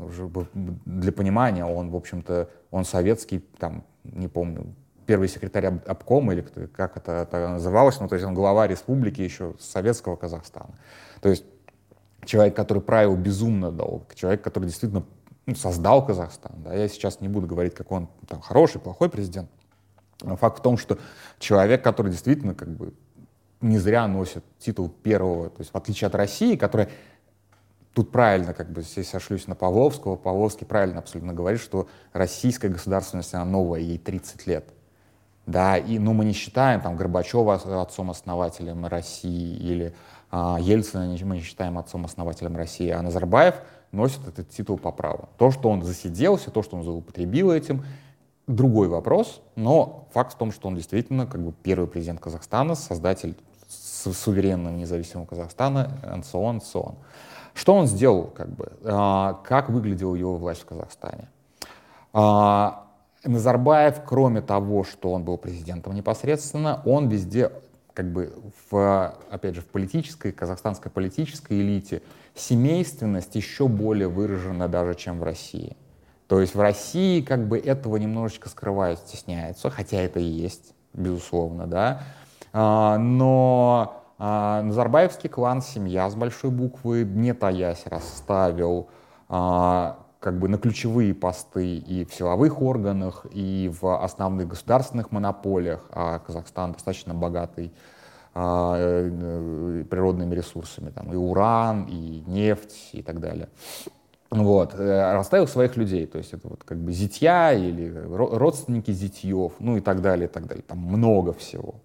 Для 0.86 1.12
понимания, 1.12 1.65
он, 1.65 1.91
в 1.91 1.96
общем-то, 1.96 2.50
он 2.72 2.84
советский, 2.84 3.46
там, 3.60 3.84
не 4.03 4.27
помню, 4.27 4.74
первый 5.08 5.28
секретарь 5.30 5.66
обкома 5.88 6.34
или 6.34 6.42
как 6.68 6.98
это, 6.98 7.14
это 7.24 7.50
называлось, 7.50 8.00
ну, 8.00 8.08
то 8.08 8.16
есть 8.16 8.26
он 8.26 8.36
глава 8.36 8.68
республики 8.68 9.22
еще 9.22 9.56
советского 9.60 10.16
Казахстана. 10.16 10.76
То 11.22 11.30
есть 11.30 11.46
человек, 12.26 12.56
который 12.56 12.84
правил 12.84 13.16
безумно 13.16 13.72
долго, 13.72 14.06
человек, 14.14 14.44
который 14.44 14.66
действительно 14.66 15.06
ну, 15.48 15.56
создал 15.56 16.06
Казахстан. 16.06 16.52
Да. 16.58 16.76
Я 16.76 16.88
сейчас 16.90 17.22
не 17.22 17.30
буду 17.30 17.48
говорить, 17.48 17.74
как 17.74 17.92
он 17.92 18.10
там, 18.28 18.42
хороший, 18.42 18.80
плохой 18.80 19.10
президент, 19.10 19.50
Факт 20.20 20.60
в 20.60 20.62
том, 20.62 20.78
что 20.78 20.98
человек, 21.38 21.84
который 21.84 22.12
действительно 22.12 22.56
как 22.56 22.70
бы 22.70 22.94
не 23.62 23.78
зря 23.78 24.08
носит 24.08 24.44
титул 24.60 24.90
первого, 24.90 25.50
то 25.50 25.60
есть 25.60 25.72
в 25.72 25.78
отличие 25.78 26.08
от 26.08 26.16
России, 26.16 26.56
которая 26.56 26.90
тут 27.94 28.12
правильно, 28.12 28.54
как 28.54 28.72
бы 28.72 28.82
здесь 28.82 29.10
сошлюсь 29.10 29.48
на 29.48 29.56
Павловского, 29.56 30.16
Павловский 30.16 30.66
правильно 30.66 31.00
абсолютно 31.00 31.34
говорит, 31.34 31.62
что 31.62 31.88
российская 32.14 32.70
государственность, 32.70 33.34
она 33.34 33.46
новая, 33.46 33.80
ей 33.80 33.98
30 33.98 34.48
лет. 34.48 34.74
Да, 35.48 35.77
и, 35.77 35.98
ну, 35.98 36.13
мы 36.13 36.25
не 36.25 36.34
считаем 36.34 36.82
там 36.82 36.98
Горбачева 36.98 37.54
отцом-основателем 37.54 38.86
России 38.86 39.56
или 39.56 39.96
а, 40.30 40.58
Ельцина 40.60 41.06
мы 41.24 41.38
не 41.38 41.42
считаем 41.42 41.77
отцом-основателем 41.77 42.58
России, 42.58 42.89
а 42.89 43.01
Назарбаев 43.01 43.56
носит 43.94 44.27
этот 44.27 44.50
титул 44.50 44.77
по 44.77 44.92
праву. 44.92 45.30
То, 45.38 45.51
что 45.51 45.70
он 45.70 45.84
засиделся, 45.84 46.51
то, 46.51 46.62
что 46.63 46.75
он 46.75 46.84
злоупотребил 46.84 47.51
этим, 47.51 47.86
другой 48.46 48.89
вопрос, 48.89 49.42
но 49.56 50.10
факт 50.13 50.34
в 50.34 50.38
том, 50.38 50.51
что 50.51 50.68
он 50.68 50.75
действительно 50.75 51.25
как 51.25 51.42
бы 51.42 51.54
первый 51.63 51.88
президент 51.88 52.20
Казахстана, 52.20 52.75
создатель 52.75 53.38
суверенного 53.70 54.74
независимого 54.74 55.25
Казахстана, 55.25 55.98
НСОН, 56.04 56.62
СОН. 56.62 56.96
Что 57.54 57.74
он 57.74 57.88
сделал, 57.88 58.25
как 58.36 58.50
бы, 58.50 58.74
а, 58.84 59.42
как 59.46 59.70
выглядела 59.70 60.13
его 60.16 60.36
власть 60.36 60.62
в 60.62 60.66
Казахстане? 60.66 61.30
А, 62.12 62.87
Назарбаев, 63.24 64.02
кроме 64.06 64.42
того, 64.42 64.84
что 64.84 65.12
он 65.12 65.24
был 65.24 65.38
президентом 65.38 65.94
непосредственно, 65.96 66.82
он 66.86 67.10
везде, 67.10 67.52
как 67.94 68.12
бы, 68.12 68.34
в, 68.70 69.16
опять 69.30 69.56
же, 69.56 69.62
в 69.62 69.66
политической, 69.66 70.32
казахстанской 70.32 70.92
политической 70.92 71.60
элите 71.60 72.02
семейственность 72.36 73.36
еще 73.36 73.68
более 73.68 74.08
выражена 74.08 74.68
даже, 74.68 74.96
чем 74.96 75.20
в 75.20 75.24
России. 75.24 75.76
То 76.28 76.42
есть 76.42 76.56
в 76.56 76.60
России 76.60 77.22
как 77.22 77.48
бы 77.48 77.58
этого 77.58 77.98
немножечко 77.98 78.50
скрывают, 78.50 79.00
стесняются, 79.00 79.70
хотя 79.70 79.98
это 79.98 80.20
и 80.20 80.26
есть, 80.26 80.74
безусловно, 80.94 81.68
да. 81.68 82.04
А, 82.54 82.98
но 82.98 84.04
а, 84.20 84.62
Назарбаевский 84.62 85.30
клан, 85.30 85.62
семья 85.62 86.10
с 86.10 86.16
большой 86.16 86.52
буквы, 86.52 87.04
не 87.04 87.34
таясь, 87.34 87.84
расставил 87.86 88.90
а, 89.30 90.00
как 90.20 90.40
бы 90.40 90.48
на 90.48 90.58
ключевые 90.58 91.14
посты 91.14 91.78
и 91.78 92.06
в 92.06 92.14
силовых 92.14 92.62
органах, 92.62 93.26
и 93.32 93.72
в 93.82 94.04
основных 94.04 94.48
государственных 94.48 95.12
монополиях, 95.12 95.86
а 95.92 96.20
Казахстан 96.20 96.74
достаточно 96.74 97.14
богатый 97.14 97.72
э, 98.34 99.84
природными 99.90 100.36
ресурсами, 100.36 100.90
там 100.90 101.14
и 101.14 101.16
уран, 101.16 101.86
и 101.90 102.24
нефть, 102.26 102.90
и 102.94 103.02
так 103.02 103.20
далее 103.20 103.50
вот, 104.30 104.74
э, 104.76 105.14
расставил 105.14 105.48
своих 105.48 105.78
людей, 105.78 106.06
то 106.06 106.18
есть 106.18 106.34
это 106.34 106.48
вот 106.48 106.64
как 106.64 106.78
бы 106.78 106.92
зятья 106.92 107.54
или 107.54 107.90
родственники 107.90 108.92
зятьев, 108.92 109.54
ну 109.60 109.78
и 109.78 109.82
так 109.82 110.02
далее, 110.02 110.28
и 110.28 110.32
так 110.32 110.48
далее, 110.48 110.64
там 110.68 110.80
много 110.80 111.34
всего. 111.34 111.76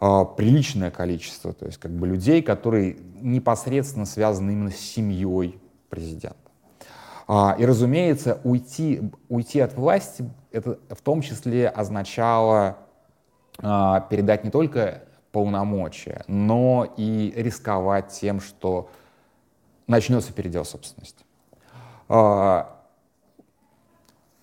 А, 0.00 0.24
приличное 0.24 0.90
количество, 0.90 1.52
то 1.52 1.66
есть 1.66 1.78
как 1.78 1.90
бы 1.90 2.06
людей, 2.06 2.42
которые 2.42 2.96
непосредственно 3.20 4.06
связаны 4.06 4.52
именно 4.52 4.70
с 4.70 4.76
семьей 4.76 5.60
президента. 5.90 6.49
А, 7.32 7.54
и, 7.56 7.64
разумеется, 7.64 8.40
уйти, 8.42 9.08
уйти 9.28 9.60
от 9.60 9.74
власти, 9.74 10.28
это 10.50 10.80
в 10.90 11.00
том 11.00 11.20
числе 11.20 11.68
означало 11.68 12.78
а, 13.62 14.00
передать 14.00 14.42
не 14.42 14.50
только 14.50 15.04
полномочия, 15.30 16.24
но 16.26 16.92
и 16.96 17.32
рисковать 17.36 18.08
тем, 18.08 18.40
что 18.40 18.90
начнется 19.86 20.32
передел 20.32 20.64
собственности. 20.64 21.24
А, 22.08 22.82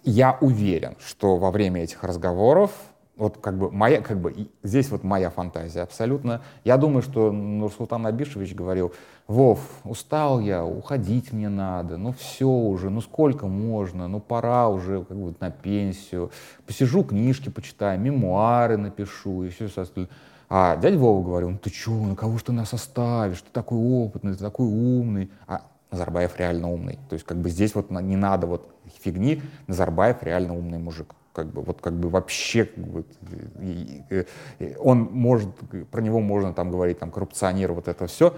я 0.04 0.38
уверен, 0.40 0.96
что 1.06 1.36
во 1.36 1.52
время 1.52 1.84
этих 1.84 2.06
разговоров, 2.06 2.72
вот 3.18 3.38
как 3.38 3.58
бы 3.58 3.72
моя, 3.72 4.02
как 4.02 4.20
бы 4.20 4.50
здесь 4.64 4.90
вот 4.90 5.04
моя 5.04 5.30
фантазия 5.30 5.82
абсолютно. 5.82 6.42
Я 6.64 6.78
думаю, 6.78 7.02
что 7.02 7.32
Нурсултан 7.32 8.06
Абишевич 8.06 8.54
говорил, 8.54 8.94
Вов, 9.28 9.60
устал 9.84 10.40
я, 10.40 10.64
уходить 10.64 11.34
мне 11.34 11.50
надо, 11.50 11.98
ну 11.98 12.14
все 12.14 12.48
уже, 12.48 12.90
ну 12.90 13.02
сколько 13.02 13.48
можно, 13.48 14.08
ну 14.08 14.20
пора 14.20 14.70
уже 14.70 15.04
как 15.04 15.18
бы 15.18 15.34
на 15.40 15.52
пенсию, 15.52 16.32
посижу 16.66 17.04
книжки 17.04 17.50
почитаю, 17.50 18.00
мемуары 18.00 18.78
напишу 18.78 19.44
и 19.44 19.50
все 19.50 19.66
остальное. 19.66 20.10
А 20.50 20.78
дядя 20.78 20.98
Вова 20.98 21.26
говорил, 21.26 21.50
ну 21.50 21.58
ты 21.58 21.70
что, 21.70 21.92
на 21.92 22.16
кого 22.16 22.38
ж 22.38 22.44
ты 22.44 22.52
нас 22.54 22.74
оставишь, 22.74 23.42
ты 23.42 23.50
такой 23.52 23.80
опытный, 23.80 24.34
ты 24.34 24.40
такой 24.40 24.68
умный. 24.68 25.30
А 25.46 25.64
Назарбаев 25.92 26.38
реально 26.38 26.72
умный. 26.72 27.00
То 27.10 27.14
есть 27.14 27.26
как 27.26 27.38
бы 27.38 27.50
здесь 27.50 27.76
вот 27.76 27.90
не 27.92 28.16
надо 28.16 28.48
вот 28.48 28.70
фигни, 29.02 29.42
Назарбаев 29.68 30.24
реально 30.24 30.54
умный 30.56 30.78
мужик. 30.78 31.16
Как 31.38 31.54
бы, 31.54 31.62
вот 31.62 31.82
как 31.82 31.94
бы 31.94 32.10
вообще, 32.10 32.66
как 32.66 32.84
бы, 32.84 33.06
и, 33.62 34.04
и, 34.58 34.76
он 34.80 35.02
может, 35.12 35.50
про 35.92 36.02
него 36.02 36.20
можно 36.20 36.52
там 36.52 36.72
говорить, 36.72 36.98
там, 36.98 37.12
коррупционер, 37.12 37.74
вот 37.74 37.88
это 37.88 38.08
все, 38.08 38.34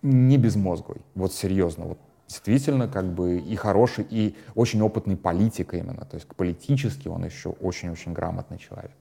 не 0.00 0.38
безмозглый, 0.38 1.02
вот 1.14 1.34
серьезно, 1.34 1.84
вот 1.84 1.98
действительно 2.28 2.88
как 2.88 3.04
бы 3.12 3.36
и 3.36 3.54
хороший, 3.56 4.06
и 4.08 4.34
очень 4.54 4.80
опытный 4.80 5.18
политик 5.18 5.74
именно, 5.74 6.06
то 6.06 6.14
есть 6.14 6.26
политически 6.28 7.08
он 7.08 7.26
еще 7.26 7.50
очень-очень 7.50 8.14
грамотный 8.14 8.56
человек, 8.56 8.96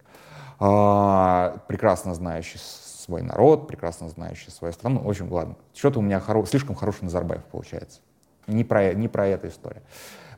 а, 0.59 1.55
прекрасно 1.69 2.13
знающий 2.13 2.59
свой 2.59 3.21
народ, 3.21 3.69
прекрасно 3.69 4.09
знающий 4.09 4.51
свою 4.51 4.73
страну. 4.73 4.99
В 4.99 5.09
общем, 5.09 5.31
ладно, 5.31 5.55
что-то 5.73 5.99
у 5.99 6.01
меня 6.01 6.19
хоро... 6.19 6.45
слишком 6.45 6.75
хороший 6.75 7.03
Назарбаев 7.03 7.43
получается. 7.45 8.01
Не 8.47 8.65
про, 8.65 8.93
не 8.93 9.07
про 9.07 9.27
эту 9.27 9.47
историю. 9.47 9.81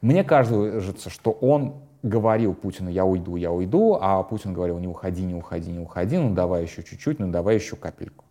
Мне 0.02 0.24
кажется, 0.24 1.10
что 1.10 1.32
он 1.32 1.87
говорил 2.08 2.54
Путину, 2.54 2.90
я 2.90 3.06
уйду, 3.06 3.36
я 3.36 3.52
уйду, 3.52 3.98
а 4.00 4.24
Путин 4.24 4.54
говорил, 4.54 4.80
не 4.80 4.88
уходи, 4.88 5.24
не 5.24 5.36
уходи, 5.36 5.72
не 5.72 5.80
уходи, 5.80 6.18
ну 6.18 6.34
давай 6.34 6.64
еще 6.64 6.84
чуть-чуть, 6.84 7.20
ну 7.20 7.30
давай 7.30 7.56
еще 7.56 7.76
капельку. 7.76 8.26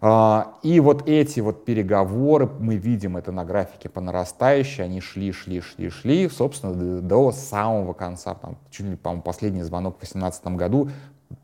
А, 0.00 0.54
и 0.62 0.78
вот 0.78 1.08
эти 1.08 1.40
вот 1.40 1.64
переговоры, 1.64 2.48
мы 2.60 2.76
видим 2.76 3.16
это 3.16 3.32
на 3.32 3.44
графике 3.44 3.88
по 3.88 4.00
нарастающей, 4.00 4.84
они 4.84 5.00
шли, 5.00 5.32
шли, 5.32 5.60
шли, 5.60 5.90
шли, 5.90 6.28
собственно, 6.28 7.00
до 7.00 7.32
самого 7.32 7.94
конца, 7.94 8.34
там, 8.34 8.56
чуть 8.70 8.86
ли, 8.86 8.96
по-моему, 8.96 9.22
последний 9.22 9.62
звонок 9.62 9.96
в 9.96 9.98
2018 9.98 10.46
году, 10.56 10.90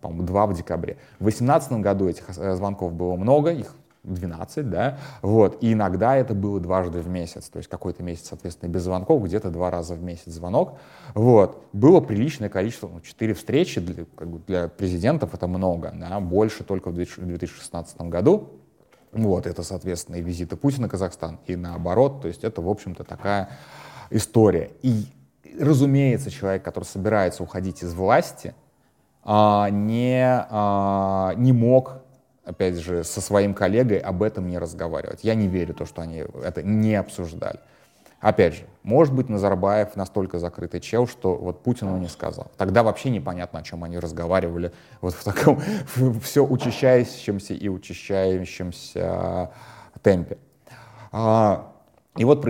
по-моему, 0.01 0.25
два 0.25 0.47
в 0.47 0.55
декабре. 0.55 0.99
В 1.19 1.25
2018 1.25 1.73
году 1.81 2.09
этих 2.09 2.39
э, 2.39 2.55
звонков 2.55 2.93
было 2.93 3.17
много, 3.17 3.51
их 3.51 3.75
12, 4.05 4.71
да, 4.71 4.99
вот, 5.23 5.63
и 5.63 5.73
иногда 5.73 6.17
это 6.17 6.35
было 6.35 6.61
дважды 6.61 7.01
в 7.01 7.09
месяц, 7.09 7.49
то 7.49 7.59
есть 7.59 7.69
какой-то 7.69 8.03
месяц, 8.03 8.29
соответственно, 8.29 8.71
без 8.71 8.83
звонков, 8.83 9.23
где-то 9.25 9.51
два 9.51 9.71
раза 9.71 9.95
в 9.95 10.03
месяц 10.03 10.33
звонок, 10.33 10.79
вот, 11.15 11.65
было 11.73 12.01
приличное 12.01 12.49
количество, 12.49 12.89
ну, 12.89 13.01
4 13.01 13.35
встречи 13.35 13.81
для, 13.81 14.05
как 14.15 14.29
бы 14.29 14.41
для 14.47 14.69
президентов 14.69 15.35
это 15.35 15.47
много, 15.47 15.93
да, 15.95 16.21
больше 16.21 16.65
только 16.65 16.91
в 16.91 16.95
2016 16.95 18.01
году, 18.03 18.51
вот, 19.13 19.47
это, 19.47 19.63
соответственно, 19.63 20.17
и 20.17 20.23
визиты 20.23 20.57
Путина 20.57 20.89
в 20.89 20.91
Казахстан, 20.91 21.39
и 21.47 21.57
наоборот, 21.57 22.23
то 22.23 22.29
есть 22.29 22.45
это, 22.45 22.61
в 22.61 22.69
общем-то, 22.69 23.05
такая 23.05 23.49
история. 24.11 24.71
И, 24.83 25.07
разумеется, 25.59 26.31
человек, 26.31 26.63
который 26.63 26.85
собирается 26.85 27.43
уходить 27.43 27.83
из 27.83 27.95
власти, 27.95 28.55
а, 29.23 29.71
не, 29.71 30.23
а, 30.51 31.33
не 31.37 31.53
мог 31.53 32.04
опять 32.45 32.77
же, 32.77 33.05
со 33.05 33.21
своим 33.21 33.55
коллегой 33.55 33.99
об 33.99 34.23
этом 34.23 34.49
не 34.49 34.59
разговаривать. 34.59 35.21
Я 35.23 35.35
не 35.35 35.49
верю 35.49 35.75
то, 35.75 35.87
что 35.87 36.03
они 36.03 36.25
это 36.43 36.63
не 36.63 36.95
обсуждали. 36.95 37.61
Опять 38.21 38.55
же, 38.55 38.63
может 38.83 39.13
быть, 39.13 39.29
Назарбаев 39.29 39.97
настолько 39.97 40.39
закрытый 40.39 40.81
чел, 40.81 41.07
что 41.07 41.35
вот 41.35 41.63
Путину 41.63 41.99
не 41.99 42.09
сказал. 42.09 42.51
Тогда 42.57 42.83
вообще 42.83 43.11
непонятно, 43.11 43.59
о 43.59 43.63
чем 43.63 43.85
они 43.85 43.99
разговаривали 43.99 44.73
вот 45.03 45.13
в 45.13 45.23
таком 45.23 45.61
все 46.23 46.43
учащающемся 46.43 47.53
и 47.53 47.69
учащающемся 47.69 49.51
темпе. 50.03 50.39
А, 51.13 51.71
и 52.17 52.25
вот 52.25 52.41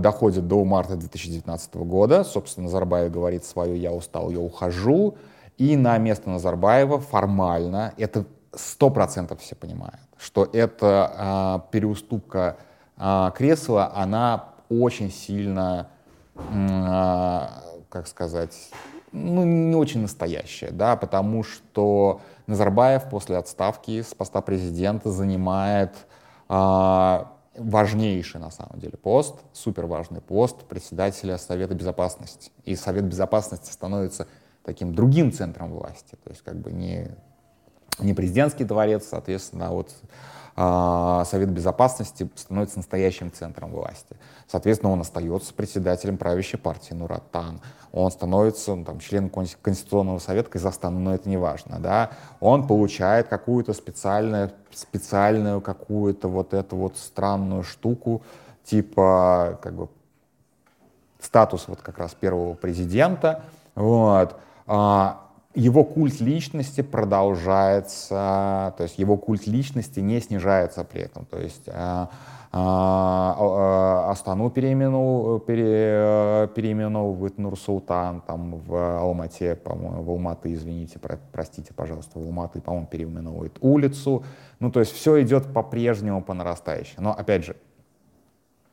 доходит 0.00 0.46
до 0.46 0.64
марта 0.64 0.94
2019 0.94 1.74
года, 1.76 2.22
собственно, 2.22 2.66
Назарбаев 2.66 3.10
говорит 3.10 3.44
свое 3.44 3.76
«я 3.76 3.92
устал, 3.92 4.30
я 4.30 4.38
ухожу», 4.38 5.16
и 5.58 5.76
на 5.76 5.98
место 5.98 6.30
Назарбаева 6.30 7.00
формально, 7.00 7.94
это 7.96 8.26
сто 8.54 8.90
процентов 8.90 9.40
все 9.40 9.54
понимают, 9.54 10.00
что 10.16 10.48
эта 10.52 11.12
а, 11.16 11.66
переуступка 11.70 12.56
а, 12.96 13.30
кресла, 13.30 13.92
она 13.94 14.50
очень 14.68 15.10
сильно, 15.10 15.88
а, 16.36 17.62
как 17.88 18.06
сказать, 18.06 18.56
ну, 19.12 19.44
не 19.44 19.74
очень 19.74 20.02
настоящая, 20.02 20.70
да, 20.70 20.96
потому 20.96 21.42
что 21.42 22.20
Назарбаев 22.46 23.08
после 23.08 23.36
отставки 23.36 24.02
с 24.02 24.14
поста 24.14 24.40
президента 24.40 25.10
занимает 25.10 25.94
а, 26.48 27.32
важнейший, 27.56 28.40
на 28.40 28.50
самом 28.50 28.78
деле, 28.78 28.96
пост, 28.96 29.40
супер 29.52 29.86
важный 29.86 30.20
пост 30.20 30.64
председателя 30.64 31.38
Совета 31.38 31.74
Безопасности. 31.74 32.52
И 32.64 32.76
Совет 32.76 33.04
Безопасности 33.04 33.70
становится 33.70 34.26
таким 34.64 34.94
другим 34.94 35.32
центром 35.32 35.72
власти, 35.72 36.16
то 36.22 36.30
есть 36.30 36.42
как 36.42 36.56
бы 36.56 36.70
не 36.70 37.10
не 38.02 38.14
президентский 38.14 38.64
дворец, 38.64 39.06
соответственно, 39.08 39.70
вот 39.70 39.90
а, 40.56 41.24
Совет 41.24 41.50
Безопасности 41.50 42.28
становится 42.34 42.78
настоящим 42.78 43.32
центром 43.32 43.70
власти. 43.70 44.16
Соответственно, 44.46 44.92
он 44.92 45.00
остается 45.00 45.54
председателем 45.54 46.18
правящей 46.18 46.58
партии 46.58 46.92
Нуратан. 46.92 47.60
Он 47.92 48.10
становится 48.10 48.74
ну, 48.74 48.84
там, 48.84 48.98
членом 48.98 49.30
Конституционного 49.30 50.18
совета 50.18 50.50
Казахстана, 50.50 50.98
но 50.98 51.14
это 51.14 51.28
не 51.28 51.36
важно. 51.36 51.78
Да? 51.78 52.10
Он 52.40 52.66
получает 52.66 53.28
какую-то 53.28 53.72
специальную, 53.72 54.50
специальную 54.72 55.60
какую-то 55.60 56.28
вот 56.28 56.52
эту 56.52 56.76
вот 56.76 56.98
странную 56.98 57.62
штуку, 57.62 58.22
типа 58.64 59.58
как 59.62 59.74
бы 59.74 59.88
статус 61.20 61.68
вот 61.68 61.80
как 61.80 61.98
раз 61.98 62.14
первого 62.14 62.54
президента. 62.54 63.44
Вот. 63.74 64.36
А, 64.66 65.29
его 65.54 65.84
культ 65.84 66.20
личности 66.20 66.80
продолжается, 66.80 68.72
то 68.76 68.82
есть 68.84 68.98
его 68.98 69.16
культ 69.16 69.46
личности 69.46 70.00
не 70.00 70.20
снижается 70.20 70.84
при 70.84 71.02
этом. 71.02 71.24
То 71.26 71.38
есть 71.38 71.68
а, 71.68 72.08
а, 72.52 73.36
а, 73.38 74.10
Астану 74.10 74.50
переименовывают, 74.50 75.46
пере, 75.46 76.48
переименовывают 76.54 77.38
Нур-Султан, 77.38 78.20
там 78.20 78.58
в 78.58 78.98
Алмате, 78.98 79.56
по-моему, 79.56 80.02
в 80.02 80.10
Алматы, 80.10 80.52
извините, 80.54 81.00
про, 81.00 81.18
простите, 81.32 81.74
пожалуйста, 81.74 82.20
в 82.20 82.22
Алматы, 82.22 82.60
по-моему, 82.60 82.86
переименовывают 82.86 83.58
улицу. 83.60 84.24
Ну, 84.60 84.70
то 84.70 84.80
есть 84.80 84.92
все 84.92 85.20
идет 85.22 85.52
по-прежнему 85.52 86.22
по 86.22 86.32
нарастающей. 86.32 86.94
Но, 86.98 87.12
опять 87.12 87.44
же, 87.44 87.56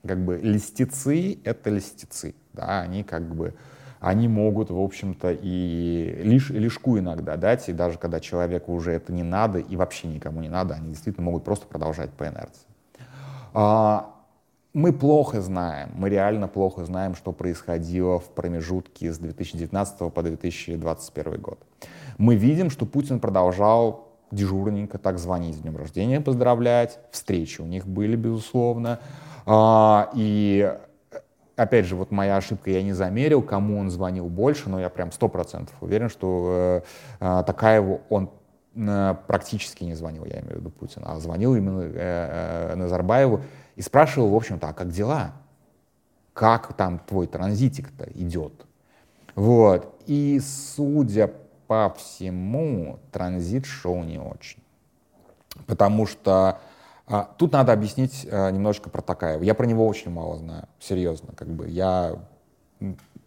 как 0.05 0.23
бы 0.23 0.37
листицы— 0.37 1.39
это 1.43 1.71
листицы, 1.71 2.35
да, 2.53 2.81
они 2.81 3.03
как 3.03 3.23
бы 3.23 3.55
они 3.99 4.27
могут, 4.27 4.69
в 4.69 4.79
общем-то, 4.79 5.31
и 5.31 6.21
лишь, 6.23 6.49
лишку 6.49 6.97
иногда 6.99 7.36
дать, 7.36 7.69
и 7.69 7.73
даже 7.73 7.97
когда 7.97 8.19
человеку 8.19 8.73
уже 8.73 8.91
это 8.91 9.12
не 9.12 9.23
надо, 9.23 9.60
и 9.60 9.75
вообще 9.75 10.07
никому 10.07 10.41
не 10.41 10.49
надо, 10.49 10.75
они 10.75 10.89
действительно 10.89 11.25
могут 11.25 11.43
просто 11.43 11.67
продолжать 11.67 12.12
по 12.12 12.27
инерции. 12.27 12.67
А, 13.53 14.13
мы 14.73 14.93
плохо 14.93 15.41
знаем, 15.41 15.89
мы 15.95 16.10
реально 16.10 16.47
плохо 16.47 16.86
знаем, 16.86 17.15
что 17.15 17.31
происходило 17.31 18.19
в 18.19 18.29
промежутке 18.29 19.12
с 19.12 19.17
2019 19.17 20.13
по 20.13 20.23
2021 20.23 21.41
год. 21.41 21.60
Мы 22.17 22.36
видим, 22.36 22.69
что 22.69 22.86
Путин 22.86 23.19
продолжал 23.19 24.07
дежурненько 24.29 24.97
так 24.97 25.19
звонить 25.19 25.55
с 25.55 25.60
днем 25.60 25.77
рождения, 25.77 26.21
поздравлять, 26.21 26.99
встречи 27.12 27.62
у 27.62 27.65
них 27.65 27.88
были, 27.88 28.15
безусловно, 28.15 28.99
а, 29.45 30.12
и 30.13 30.77
опять 31.57 31.85
же, 31.85 31.95
вот 31.95 32.11
моя 32.11 32.37
ошибка, 32.37 32.69
я 32.69 32.81
не 32.81 32.93
замерил, 32.93 33.41
кому 33.41 33.79
он 33.79 33.89
звонил 33.89 34.27
больше, 34.29 34.69
но 34.69 34.79
я 34.79 34.89
прям 34.89 35.11
сто 35.11 35.27
процентов 35.27 35.75
уверен, 35.81 36.07
что 36.07 36.83
э, 37.19 37.39
э, 37.39 37.43
Такаеву 37.45 38.01
он 38.09 38.29
э, 38.75 39.15
практически 39.27 39.83
не 39.83 39.95
звонил, 39.95 40.23
я 40.25 40.39
имею 40.39 40.55
в 40.55 40.59
виду 40.59 40.69
Путин, 40.69 41.01
а 41.05 41.19
звонил 41.19 41.55
именно 41.55 41.81
э, 41.81 41.91
э, 41.93 42.75
Назарбаеву 42.75 43.41
и 43.75 43.81
спрашивал, 43.81 44.29
в 44.29 44.35
общем-то, 44.35 44.69
а 44.69 44.73
как 44.73 44.91
дела? 44.91 45.33
Как 46.33 46.73
там 46.73 46.99
твой 46.99 47.27
транзитик-то 47.27 48.05
идет? 48.13 48.53
Вот. 49.35 49.99
И 50.05 50.39
судя 50.39 51.33
по 51.65 51.93
всему, 51.97 52.99
транзит 53.11 53.65
шел 53.65 54.03
не 54.03 54.19
очень. 54.19 54.61
Потому 55.65 56.05
что 56.05 56.59
а, 57.07 57.29
тут 57.37 57.53
надо 57.53 57.71
объяснить 57.71 58.27
а, 58.29 58.51
немножечко 58.51 58.89
про 58.89 59.01
Такаева. 59.01 59.41
Я 59.41 59.53
про 59.53 59.65
него 59.65 59.87
очень 59.87 60.11
мало 60.11 60.37
знаю, 60.37 60.67
серьезно. 60.79 61.33
Как 61.35 61.47
бы 61.47 61.69
я, 61.69 62.17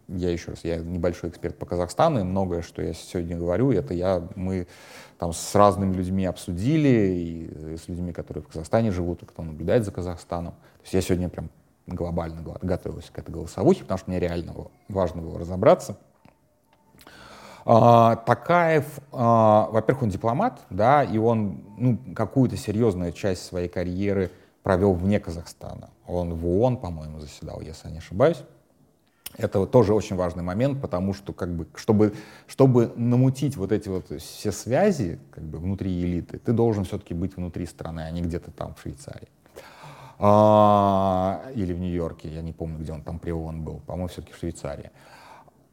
я 0.09 0.31
еще 0.31 0.51
раз, 0.51 0.65
я 0.65 0.77
небольшой 0.77 1.31
эксперт 1.31 1.57
по 1.57 1.65
Казахстану, 1.65 2.21
и 2.21 2.23
многое, 2.23 2.63
что 2.63 2.83
я 2.83 2.93
сегодня 2.93 3.37
говорю, 3.37 3.73
это 3.73 3.95
я, 3.95 4.23
мы 4.37 4.67
там 5.19 5.33
с 5.33 5.55
разными 5.55 5.95
людьми 5.95 6.27
обсудили, 6.27 6.89
и 6.89 7.77
с 7.77 7.89
людьми, 7.89 8.13
которые 8.13 8.45
в 8.45 8.49
Казахстане 8.49 8.91
живут, 8.91 9.23
и 9.23 9.27
кто 9.27 9.43
наблюдает 9.43 9.85
за 9.85 9.93
Казахстаном. 9.93 10.53
То 10.53 10.83
есть 10.83 10.95
я 10.95 11.01
сегодня 11.01 11.29
прям 11.31 11.49
глобально 11.87 12.43
готовился 12.61 13.11
к 13.13 13.19
этой 13.19 13.31
голосовухе, 13.31 13.83
потому 13.83 13.99
что 13.99 14.11
мне 14.11 14.21
реально 14.21 14.55
важно 14.89 15.23
было 15.23 15.39
разобраться— 15.39 15.97
Такаев, 17.65 18.85
а, 19.13 19.69
во-первых, 19.71 20.05
он 20.05 20.09
дипломат, 20.09 20.61
да, 20.71 21.05
и 21.05 21.19
он 21.19 21.63
ну, 21.77 21.99
какую-то 22.15 22.57
серьезную 22.57 23.13
часть 23.13 23.45
своей 23.45 23.69
карьеры 23.69 24.31
провел 24.63 24.95
вне 24.95 25.21
Казахстана. 25.21 25.91
Он 26.07 26.35
в 26.35 26.47
ООН, 26.47 26.79
по-моему, 26.79 27.21
заседал, 27.21 27.61
если 27.61 27.89
я 27.89 27.93
не 27.93 27.99
ошибаюсь. 27.99 28.43
Это 29.37 29.65
тоже 29.67 29.95
очень 29.95 30.17
важный 30.17 30.43
момент, 30.43 30.81
потому 30.81 31.15
что, 31.15 31.33
как 31.33 31.55
бы, 31.55 31.67
чтобы, 31.77 32.15
чтобы 32.47 32.93
намутить 32.97 33.57
вот 33.57 33.73
эти 33.73 33.89
вот 33.89 34.11
все 34.21 34.53
связи 34.53 35.21
как 35.31 35.45
бы, 35.45 35.59
внутри 35.59 36.03
элиты, 36.03 36.39
ты 36.39 36.53
должен 36.53 36.85
все-таки 36.85 37.15
быть 37.15 37.37
внутри 37.37 37.67
страны, 37.67 38.01
а 38.01 38.11
не 38.11 38.23
где-то 38.23 38.51
там 38.51 38.75
в 38.75 38.81
Швейцарии. 38.81 39.29
А, 40.19 41.43
или 41.55 41.73
в 41.73 41.79
Нью-Йорке, 41.79 42.29
я 42.29 42.43
не 42.43 42.53
помню, 42.53 42.79
где 42.81 42.93
он 42.93 43.03
там 43.03 43.19
при 43.19 43.31
ООН 43.31 43.63
был, 43.63 43.81
по-моему, 43.87 44.09
все-таки 44.09 44.33
в 44.35 44.37
Швейцарии. 44.37 44.91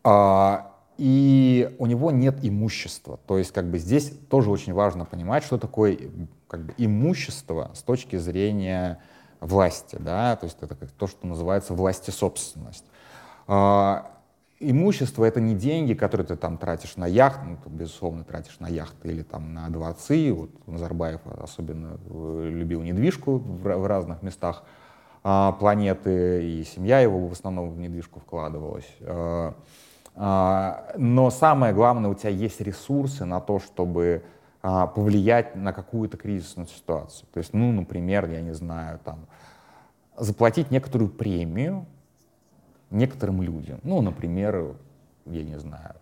А, 0.03 0.71
и 0.97 1.75
у 1.77 1.85
него 1.85 2.11
нет 2.11 2.39
имущества. 2.41 3.19
То 3.27 3.37
есть 3.37 3.51
как 3.51 3.65
бы 3.65 3.77
здесь 3.77 4.11
тоже 4.29 4.49
очень 4.49 4.73
важно 4.73 5.05
понимать, 5.05 5.43
что 5.43 5.57
такое 5.57 5.97
как 6.47 6.65
бы, 6.65 6.73
имущество 6.77 7.71
с 7.73 7.81
точки 7.81 8.15
зрения 8.15 8.99
власти. 9.39 9.97
Да? 9.99 10.35
То 10.35 10.45
есть 10.45 10.57
это 10.61 10.75
как 10.75 10.91
то, 10.91 11.07
что 11.07 11.27
называется 11.27 11.73
власти 11.73 12.09
собственность. 12.09 12.85
А, 13.47 14.11
имущество— 14.59 15.23
это 15.25 15.39
не 15.39 15.55
деньги, 15.55 15.93
которые 15.93 16.25
ты 16.25 16.35
там 16.35 16.57
тратишь 16.57 16.95
на 16.95 17.05
яхты, 17.05 17.45
ну, 17.45 17.57
ты, 17.63 17.69
безусловно, 17.69 18.23
тратишь 18.23 18.59
на 18.59 18.67
яхты 18.67 19.09
или 19.09 19.21
там 19.21 19.53
на 19.53 19.69
дворцы. 19.69 20.33
Вот 20.33 20.49
Назарбаев 20.67 21.21
особенно 21.39 21.99
э, 22.09 22.49
любил 22.51 22.81
недвижку 22.81 23.37
в, 23.37 23.61
в 23.61 23.85
разных 23.85 24.23
местах 24.23 24.63
а, 25.23 25.51
планеты, 25.51 26.43
и 26.43 26.63
семья 26.63 27.01
его 27.01 27.27
в 27.27 27.31
основном 27.31 27.69
в 27.69 27.77
недвижку 27.77 28.19
вкладывалась. 28.19 28.87
А, 30.19 30.93
но 30.97 31.29
самое 31.29 31.73
главное, 31.73 32.09
у 32.09 32.15
тебя 32.15 32.31
есть 32.31 32.59
ресурсы 32.59 33.23
на 33.23 33.39
то, 33.39 33.59
чтобы 33.59 34.23
а, 34.63 34.87
повлиять 34.87 35.55
на 35.55 35.73
какую-то 35.73 36.17
кризисную 36.17 36.67
ситуацию. 36.67 37.27
То 37.31 37.37
есть, 37.37 37.53
ну, 37.53 37.71
например, 37.71 38.29
я 38.29 38.41
не 38.41 38.53
знаю, 38.53 38.99
там, 39.05 39.27
заплатить 40.17 40.71
некоторую 40.71 41.09
премию 41.09 41.85
некоторым 42.89 43.41
людям. 43.41 43.79
Ну, 43.83 44.01
например, 44.01 44.75
я 45.25 45.43
не 45.43 45.59
знаю, 45.59 45.95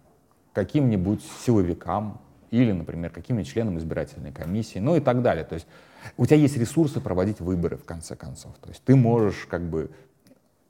каким-нибудь 0.54 1.21
силовикам 1.45 2.21
или, 2.51 2.71
например, 2.71 3.10
каким-нибудь 3.10 3.51
членам 3.51 3.78
избирательной 3.80 4.32
комиссии, 4.32 4.80
ну 4.80 4.95
и 4.95 4.99
так 5.01 5.21
далее. 5.21 5.43
То 5.43 5.56
есть 5.56 5.67
у 6.15 6.25
тебя 6.25 6.38
есть 6.38 6.56
ресурсы 6.58 7.01
проводить 7.01 7.41
выборы, 7.41 7.75
в 7.75 7.84
конце 7.84 8.15
концов. 8.15 8.56
То 8.62 8.69
есть 8.69 8.82
ты 8.84 8.95
можешь 8.95 9.45
как 9.49 9.63
бы 9.63 9.89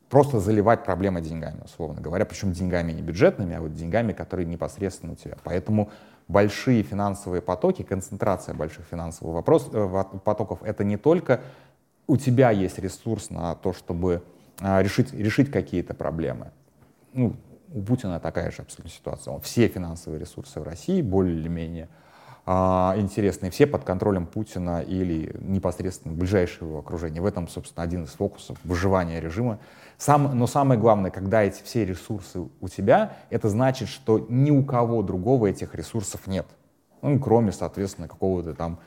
просто 0.10 0.40
заливать 0.40 0.84
проблемы 0.84 1.22
деньгами, 1.22 1.62
условно 1.64 2.02
говоря, 2.02 2.26
причем 2.26 2.52
деньгами 2.52 2.92
не 2.92 3.02
бюджетными, 3.02 3.56
а 3.56 3.62
вот 3.62 3.74
деньгами, 3.74 4.14
которые 4.14 4.46
непосредственно 4.46 5.14
у 5.14 5.16
тебя. 5.16 5.38
Поэтому 5.44 5.90
большие 6.28 6.84
финансовые 6.84 7.42
потоки, 7.42 7.84
концентрация 7.84 8.56
больших 8.56 8.86
финансовых 8.86 9.36
вопрос, 9.36 9.70
э, 9.72 10.04
потоков— 10.24 10.60
это 10.64 10.84
не 10.84 10.98
только 10.98 11.42
у 12.08 12.18
тебя 12.18 12.52
есть 12.52 12.80
ресурс 12.80 13.30
на 13.30 13.56
то, 13.56 13.74
чтобы 13.74 14.24
а, 14.62 14.82
решить, 14.82 15.14
решить 15.14 15.52
какие-то 15.52 15.94
проблемы. 15.94 16.52
Ну, 17.14 17.36
у 17.74 17.82
Путина 17.82 18.20
такая 18.20 18.52
же 18.52 18.62
абсолютно 18.62 18.92
ситуация. 18.92 19.38
Все 19.40 19.68
финансовые 19.68 20.20
ресурсы 20.20 20.60
в 20.60 20.64
России 20.64 21.02
более 21.02 21.36
или 21.36 21.48
менее 21.48 21.90
а, 22.46 22.94
интересные, 22.98 23.52
все 23.52 23.66
под 23.66 23.84
контролем 23.84 24.28
Путина 24.28 24.82
или 24.82 25.36
непосредственно 25.42 26.14
ближайшего 26.14 26.70
его 26.70 26.80
окружения. 26.80 27.22
В 27.22 27.26
этом, 27.26 27.48
собственно, 27.48 27.84
один 27.84 28.04
из 28.04 28.12
фокусов 28.12 28.58
выживания 28.64 29.20
режима. 29.20 29.60
Сам, 29.98 30.38
но 30.38 30.48
самое 30.48 30.80
главное, 30.80 31.12
когда 31.12 31.44
эти 31.44 31.64
все 31.64 31.86
ресурсы 31.86 32.48
у 32.60 32.68
тебя, 32.68 33.14
это 33.30 33.50
значит, 33.50 33.88
что 33.88 34.26
ни 34.30 34.52
у 34.52 34.64
кого 34.64 35.02
другого 35.04 35.48
этих 35.48 35.74
ресурсов 35.76 36.28
нет. 36.28 36.46
Ну, 37.02 37.20
кроме, 37.20 37.52
соответственно, 37.52 38.08
какого-то 38.08 38.54
там 38.54 38.80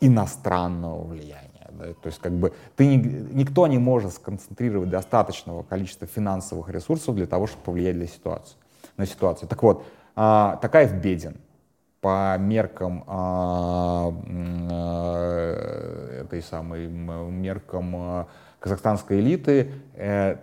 иностранного 0.00 1.04
влияния. 1.04 1.70
Да? 1.70 1.86
То 1.94 2.06
есть 2.06 2.18
как 2.18 2.32
бы 2.32 2.52
ты 2.76 2.96
никто 2.96 3.66
не 3.66 3.78
может 3.78 4.12
сконцентрировать 4.12 4.90
достаточного 4.90 5.62
количества 5.62 6.06
финансовых 6.06 6.68
ресурсов 6.68 7.14
для 7.14 7.26
того, 7.26 7.46
чтобы 7.46 7.64
повлиять 7.64 7.96
для 7.96 8.06
ситуации, 8.06 8.56
на 8.96 9.06
ситуацию. 9.06 9.48
Так 9.48 9.62
вот, 9.62 9.84
а, 10.14 10.56
Такаев 10.56 10.92
беден 10.94 11.36
по 12.00 12.36
меркам 12.38 13.04
а, 13.06 14.12
а, 14.70 15.31
этой 16.32 16.42
самой 16.42 16.86
меркам 16.88 17.94
а, 17.96 18.28
казахстанской 18.58 19.20
элиты 19.20 19.72
э, 19.94 20.36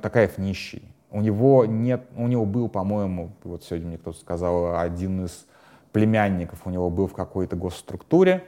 Такаев 0.00 0.38
нищий. 0.38 0.82
У 1.10 1.20
него 1.20 1.66
нет, 1.66 2.06
у 2.16 2.26
него 2.26 2.46
был, 2.46 2.68
по-моему, 2.68 3.32
вот 3.44 3.64
сегодня 3.64 3.88
мне 3.88 3.98
кто-то 3.98 4.18
сказал, 4.18 4.78
один 4.78 5.26
из 5.26 5.46
племянников 5.92 6.66
у 6.66 6.70
него 6.70 6.90
был 6.90 7.06
в 7.06 7.12
какой-то 7.12 7.54
госструктуре, 7.56 8.44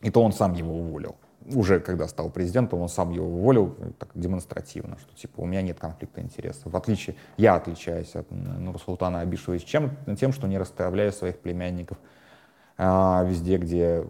и 0.00 0.10
то 0.10 0.22
он 0.22 0.32
сам 0.32 0.54
его 0.54 0.78
уволил. 0.78 1.16
Уже 1.54 1.78
когда 1.78 2.08
стал 2.08 2.28
президентом, 2.30 2.80
он 2.80 2.88
сам 2.88 3.12
его 3.12 3.26
уволил 3.26 3.74
так, 3.98 4.10
демонстративно, 4.14 4.98
что 4.98 5.14
типа 5.14 5.40
у 5.40 5.46
меня 5.46 5.62
нет 5.62 5.78
конфликта 5.78 6.20
интересов. 6.20 6.72
В 6.72 6.76
отличие, 6.76 7.16
я 7.36 7.54
отличаюсь 7.54 8.14
от 8.16 8.30
Нурсултана 8.30 9.20
Абишевича 9.20 9.66
чем, 9.66 9.96
тем, 10.18 10.32
что 10.32 10.48
не 10.48 10.58
расставляю 10.58 11.12
своих 11.12 11.38
племянников 11.38 11.98
а, 12.76 13.24
везде, 13.24 13.56
где 13.58 14.04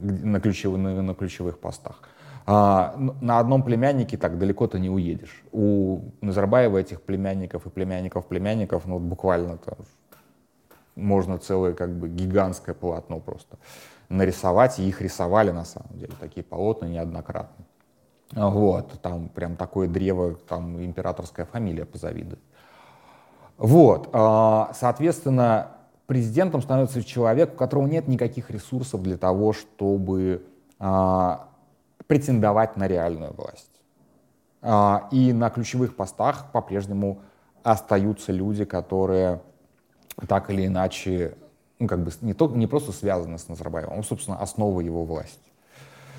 на, 0.00 0.40
ключевых, 0.40 0.78
на, 0.78 1.02
на 1.02 1.14
ключевых 1.14 1.58
постах. 1.58 2.02
А, 2.44 2.94
на 3.20 3.38
одном 3.38 3.62
племяннике 3.62 4.16
так 4.16 4.38
далеко 4.38 4.66
ты 4.66 4.80
не 4.80 4.90
уедешь. 4.90 5.42
У 5.52 6.00
Назарбаева 6.20 6.78
этих 6.78 7.02
племянников 7.02 7.66
и 7.66 7.70
племянников 7.70 8.26
племянников, 8.26 8.86
ну 8.86 8.98
буквально 8.98 9.58
там 9.58 9.76
можно 10.96 11.38
целое 11.38 11.72
как 11.72 11.90
бы 11.90 12.08
гигантское 12.08 12.74
полотно 12.74 13.20
просто 13.20 13.58
нарисовать, 14.08 14.78
и 14.78 14.88
их 14.88 15.00
рисовали 15.00 15.50
на 15.50 15.64
самом 15.64 15.96
деле, 15.96 16.12
такие 16.20 16.44
полотна 16.44 16.86
неоднократно. 16.86 17.64
Вот, 18.34 19.00
там 19.02 19.28
прям 19.28 19.56
такое 19.56 19.88
древо, 19.88 20.34
там 20.48 20.82
императорская 20.82 21.46
фамилия 21.46 21.84
позавидует. 21.84 22.40
Вот, 23.58 24.08
а, 24.12 24.72
соответственно, 24.74 25.68
президентом 26.12 26.60
становится 26.60 27.02
человек, 27.02 27.54
у 27.54 27.56
которого 27.56 27.86
нет 27.86 28.06
никаких 28.06 28.50
ресурсов 28.50 29.02
для 29.02 29.16
того, 29.16 29.54
чтобы 29.54 30.44
а, 30.78 31.48
претендовать 32.06 32.76
на 32.76 32.86
реальную 32.86 33.32
власть. 33.32 33.80
А, 34.60 35.08
и 35.10 35.32
на 35.32 35.48
ключевых 35.48 35.96
постах 35.96 36.52
по-прежнему 36.52 37.22
остаются 37.62 38.30
люди, 38.30 38.66
которые 38.66 39.40
так 40.28 40.50
или 40.50 40.66
иначе 40.66 41.34
ну, 41.78 41.88
как 41.88 42.04
бы 42.04 42.10
не, 42.20 42.34
то, 42.34 42.46
не 42.48 42.66
просто 42.66 42.92
связано 42.92 43.38
с 43.38 43.48
Назарбаевым, 43.48 43.96
он, 43.96 44.04
собственно, 44.04 44.36
основа 44.36 44.80
его 44.80 45.06
власти. 45.06 45.50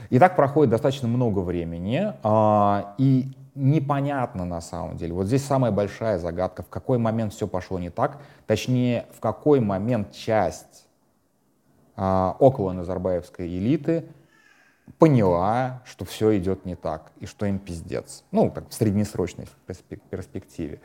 И 0.10 0.18
так 0.18 0.36
проходит 0.36 0.72
достаточно 0.72 1.08
много 1.08 1.42
времени, 1.42 2.14
а, 2.24 2.96
и 2.98 3.28
непонятно 3.56 4.46
на 4.46 4.62
самом 4.62 4.98
деле. 4.98 5.14
Вот 5.14 5.28
здесь 5.28 5.46
самая 5.46 5.72
большая 5.72 6.18
загадка, 6.18 6.64
в 6.64 6.70
какой 6.70 6.98
момент 6.98 7.34
все 7.34 7.48
пошло 7.48 7.80
не 7.80 7.90
так, 7.90 8.20
точнее, 8.48 9.06
в 9.16 9.20
какой 9.20 9.60
момент 9.60 10.12
часть 10.12 10.88
а, 11.96 12.36
около 12.40 12.72
Назарбаевской 12.74 13.48
элиты 13.48 14.06
поняла, 15.00 15.82
что 15.86 16.06
все 16.06 16.38
идет 16.38 16.66
не 16.66 16.76
так, 16.76 17.12
и 17.20 17.26
что 17.26 17.46
им 17.46 17.60
пиздец. 17.60 18.24
Ну, 18.32 18.50
так, 18.50 18.70
в 18.70 18.74
среднесрочной 18.74 19.48
перспективе. 20.10 20.80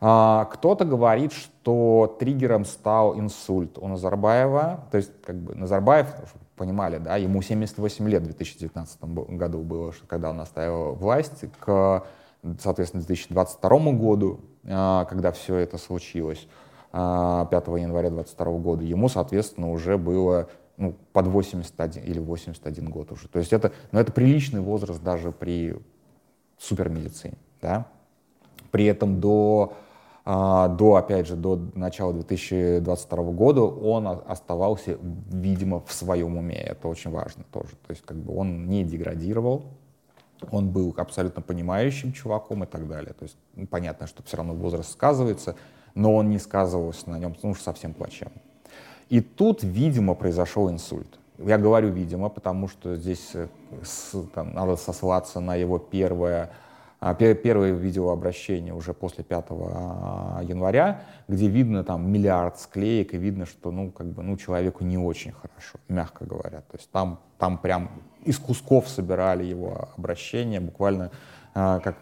А, 0.00 0.46
кто-то 0.46 0.84
говорит, 0.84 1.32
что 1.32 2.16
триггером 2.18 2.64
стал 2.64 3.18
инсульт 3.18 3.78
у 3.78 3.88
Назарбаева. 3.88 4.86
То 4.90 4.96
есть, 4.96 5.12
как 5.24 5.36
бы, 5.36 5.54
Назарбаев, 5.54 6.08
понимали, 6.56 6.98
да, 6.98 7.16
ему 7.16 7.42
78 7.42 8.08
лет 8.08 8.22
в 8.22 8.26
2019 8.26 9.04
году 9.04 9.58
было, 9.60 9.92
когда 10.06 10.30
он 10.30 10.40
оставил 10.40 10.94
власть, 10.94 11.44
к, 11.60 12.04
соответственно, 12.60 13.02
2022 13.02 13.92
году, 13.92 14.40
а, 14.66 15.04
когда 15.04 15.32
все 15.32 15.56
это 15.56 15.78
случилось, 15.78 16.46
5 16.92 16.92
а, 16.92 17.76
января 17.76 18.10
2022 18.10 18.58
года, 18.58 18.84
ему, 18.84 19.08
соответственно, 19.08 19.70
уже 19.70 19.98
было 19.98 20.48
ну, 20.76 20.94
под 21.12 21.26
81 21.26 22.02
или 22.04 22.18
81 22.18 22.90
год 22.90 23.12
уже. 23.12 23.28
То 23.28 23.38
есть 23.38 23.52
это, 23.52 23.72
ну, 23.92 24.00
это 24.00 24.12
приличный 24.12 24.60
возраст 24.60 25.02
даже 25.02 25.32
при 25.32 25.76
супермедицине. 26.58 27.36
Да? 27.60 27.86
При 28.70 28.86
этом 28.86 29.20
до, 29.20 29.74
а, 30.24 30.68
до, 30.68 30.96
опять 30.96 31.26
же, 31.26 31.36
до 31.36 31.56
начала 31.74 32.12
2022 32.12 33.22
года 33.32 33.62
он 33.62 34.06
оставался, 34.06 34.98
видимо, 35.30 35.80
в 35.80 35.92
своем 35.92 36.36
уме. 36.36 36.56
Это 36.56 36.88
очень 36.88 37.10
важно 37.10 37.44
тоже. 37.52 37.70
То 37.86 37.90
есть 37.90 38.02
как 38.02 38.16
бы 38.16 38.36
он 38.36 38.66
не 38.66 38.84
деградировал, 38.84 39.64
он 40.50 40.70
был 40.70 40.94
абсолютно 40.96 41.40
понимающим 41.42 42.12
чуваком 42.12 42.64
и 42.64 42.66
так 42.66 42.88
далее. 42.88 43.12
То 43.12 43.24
есть 43.24 43.36
ну, 43.54 43.66
понятно, 43.66 44.06
что 44.06 44.22
все 44.22 44.36
равно 44.38 44.54
возраст 44.54 44.90
сказывается, 44.90 45.56
но 45.94 46.14
он 46.14 46.28
не 46.30 46.38
сказывался 46.38 47.08
на 47.10 47.18
нем, 47.18 47.36
ну, 47.42 47.54
совсем 47.54 47.94
плачевно. 47.94 48.40
И 49.08 49.20
тут, 49.20 49.62
видимо, 49.62 50.14
произошел 50.14 50.70
инсульт. 50.70 51.18
Я 51.38 51.58
говорю 51.58 51.90
«видимо», 51.90 52.28
потому 52.28 52.68
что 52.68 52.96
здесь 52.96 53.32
э, 53.34 53.48
там, 54.34 54.54
надо 54.54 54.76
сослаться 54.76 55.40
на 55.40 55.56
его 55.56 55.78
первое, 55.78 56.50
а, 57.00 57.12
первое 57.14 57.72
видеообращение 57.72 58.72
уже 58.72 58.94
после 58.94 59.24
5 59.24 59.44
а, 59.50 60.40
января, 60.44 61.02
где 61.26 61.48
видно 61.48 61.82
там 61.82 62.08
миллиард 62.10 62.60
склеек, 62.60 63.14
и 63.14 63.18
видно, 63.18 63.46
что 63.46 63.72
ну, 63.72 63.90
как 63.90 64.06
бы, 64.06 64.22
ну, 64.22 64.36
человеку 64.36 64.84
не 64.84 64.96
очень 64.96 65.32
хорошо, 65.32 65.78
мягко 65.88 66.24
говоря. 66.24 66.60
То 66.60 66.76
есть 66.76 66.88
там, 66.92 67.18
там 67.38 67.58
прям 67.58 67.90
из 68.24 68.38
кусков 68.38 68.88
собирали 68.88 69.42
его 69.44 69.88
обращение, 69.96 70.60
буквально 70.60 71.10
а, 71.52 71.80
как 71.80 71.96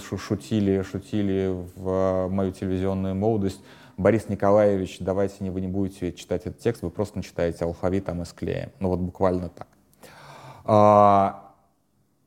шутили, 0.00 0.82
шутили 0.82 1.54
в 1.74 2.28
мою 2.28 2.52
телевизионную 2.52 3.14
молодость, 3.14 3.60
Борис 3.96 4.28
Николаевич, 4.28 4.98
давайте 5.00 5.36
не, 5.40 5.50
вы 5.50 5.60
не 5.62 5.68
будете 5.68 6.12
читать 6.12 6.42
этот 6.42 6.60
текст, 6.60 6.82
вы 6.82 6.90
просто 6.90 7.18
начитаете 7.18 7.64
алфавит, 7.64 8.08
а 8.08 8.14
мы 8.14 8.26
склеим. 8.26 8.70
Ну 8.78 8.88
вот 8.88 9.00
буквально 9.00 9.48
так. 9.48 9.68
А, 10.64 11.54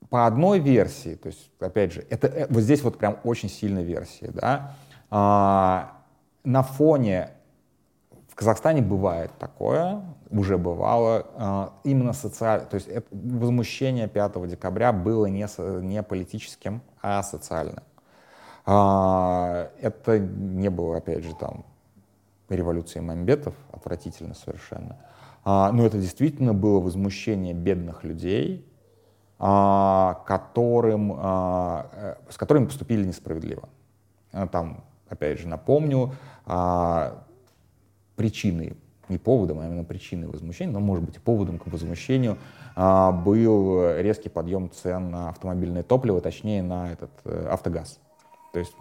по 0.10 0.26
одной 0.26 0.60
версии, 0.60 1.16
то 1.16 1.28
есть, 1.28 1.52
опять 1.60 1.94
же, 1.94 2.06
это, 2.10 2.28
э, 2.28 2.48
вот 2.50 2.62
здесь 2.62 2.82
вот 2.82 2.98
прям 2.98 3.20
очень 3.24 3.50
сильная 3.50 3.84
версия, 3.84 4.32
да, 4.32 4.76
а, 5.12 5.98
на 6.44 6.64
фоне 6.64 7.32
в 8.30 8.36
Казахстане 8.36 8.82
бывает 8.82 9.32
такое, 9.38 10.02
уже 10.32 10.58
бывало, 10.58 11.28
а, 11.36 11.74
именно 11.84 12.14
социально, 12.14 12.66
то 12.66 12.76
есть 12.76 12.88
это, 12.88 13.08
возмущение 13.12 14.08
5 14.08 14.48
декабря 14.48 14.92
было 14.92 15.28
не, 15.28 15.46
не 15.86 16.02
политическим, 16.02 16.82
а 17.02 17.22
социальным. 17.22 17.84
А, 18.72 19.72
это 19.82 20.20
не 20.20 20.70
было, 20.70 20.98
опять 20.98 21.24
же, 21.24 21.34
там, 21.34 21.66
революции 22.50 23.00
мамбетов, 23.00 23.56
отвратительно 23.72 24.36
совершенно. 24.36 24.98
А, 25.44 25.72
но 25.72 25.88
это 25.88 25.98
действительно 25.98 26.54
было 26.54 26.80
возмущение 26.80 27.56
бедных 27.56 28.04
людей, 28.04 28.66
которым, 29.40 31.14
э, 31.14 32.16
с 32.30 32.36
которыми 32.36 32.66
поступили 32.66 33.06
несправедливо. 33.06 33.70
Там, 34.52 34.84
опять 35.08 35.40
же, 35.40 35.48
напомню, 35.48 36.12
причины 38.18 38.76
не 39.08 39.18
поводом, 39.18 39.60
а 39.60 39.66
именно 39.66 39.86
причиной 39.86 40.28
возмущения, 40.28 40.74
но, 40.74 40.82
может 40.82 41.06
быть, 41.06 41.16
и 41.16 41.20
поводом 41.20 41.58
к 41.58 41.68
возмущению 41.68 42.38
а, 42.76 43.14
был 43.14 43.96
резкий 43.96 44.28
подъем 44.28 44.70
цен 44.72 45.10
на 45.10 45.30
автомобильное 45.30 45.84
топливо, 45.84 46.20
точнее, 46.20 46.62
на 46.62 46.92
этот 46.92 47.12
э, 47.24 47.48
автогаз. 47.50 47.98
То 48.52 48.60
есть 48.60 48.76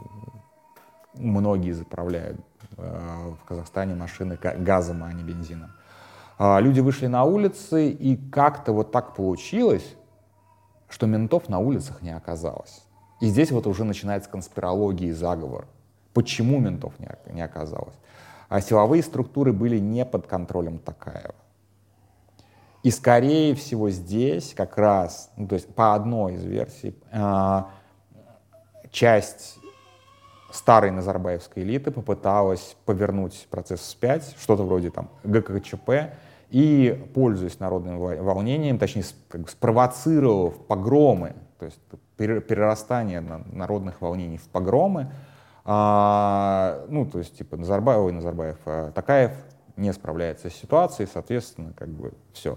многие 1.15 1.73
заправляют 1.73 2.41
э, 2.77 3.33
в 3.41 3.45
Казахстане 3.45 3.95
машины 3.95 4.39
газом, 4.41 5.05
а 5.05 5.13
не 5.13 5.23
бензином. 5.23 5.71
А, 6.39 6.61
люди 6.61 6.81
вышли 6.81 7.07
на 7.07 7.25
улицы, 7.25 7.91
и 7.91 8.17
как-то 8.31 8.73
вот 8.73 8.93
так 8.93 9.15
получилось, 9.15 9.97
что 10.89 11.07
ментов 11.07 11.49
на 11.49 11.59
улицах 11.59 12.03
не 12.03 12.15
оказалось. 12.17 12.85
И 13.21 13.27
здесь 13.27 13.51
вот 13.51 13.67
уже 13.67 13.85
начинается 13.85 14.31
конспирология 14.31 15.09
и 15.09 15.13
заговор. 15.13 15.67
Почему 16.15 16.59
ментов 16.61 16.95
не, 16.99 17.43
оказалось? 17.43 17.95
а 18.49 18.61
силовые 18.61 19.03
структуры 19.03 19.53
были 19.53 19.79
не 19.79 20.05
под 20.05 20.27
контролем 20.27 20.79
Такаева. 20.79 21.35
И 22.83 22.91
скорее 22.91 23.55
всего 23.55 23.91
здесь 23.91 24.55
как 24.57 24.79
раз, 24.79 25.31
ну, 25.37 25.47
то 25.47 25.57
есть 25.57 25.69
по 25.75 25.95
одной 25.95 26.35
из 26.35 26.45
версий, 26.45 26.95
э, 27.11 27.63
часть 28.91 29.59
старой 30.51 30.91
назарбаевской 30.91 31.63
элиты 31.63 31.91
попыталась 31.91 32.77
повернуть 32.85 33.47
процесс 33.51 33.81
вспять, 33.81 34.35
что-то 34.39 34.63
вроде 34.63 34.91
там 34.91 35.11
ГКЧП, 35.25 35.91
и, 36.51 37.11
пользуясь 37.15 37.61
народным 37.61 37.99
волнением, 37.99 38.79
точнее, 38.79 39.05
как 39.29 39.43
бы 39.43 39.49
спровоцировав 39.49 40.67
погромы, 40.67 41.35
то 41.59 41.67
есть 41.67 41.79
перерастание 42.17 43.21
народных 43.21 44.01
волнений 44.01 44.39
в 44.39 44.49
погромы, 44.49 45.13
а, 45.65 46.87
ну, 46.89 47.05
то 47.05 47.19
есть, 47.19 47.37
типа, 47.37 47.59
Назарбаев, 47.59 48.01
ой, 48.01 48.13
Назарбаев, 48.13 48.57
а 48.65 48.91
Такаев 48.93 49.33
не 49.77 49.93
справляется 49.93 50.49
с 50.49 50.55
ситуацией, 50.55 51.09
соответственно, 51.13 51.75
как 51.77 51.91
бы 51.91 52.13
все. 52.33 52.57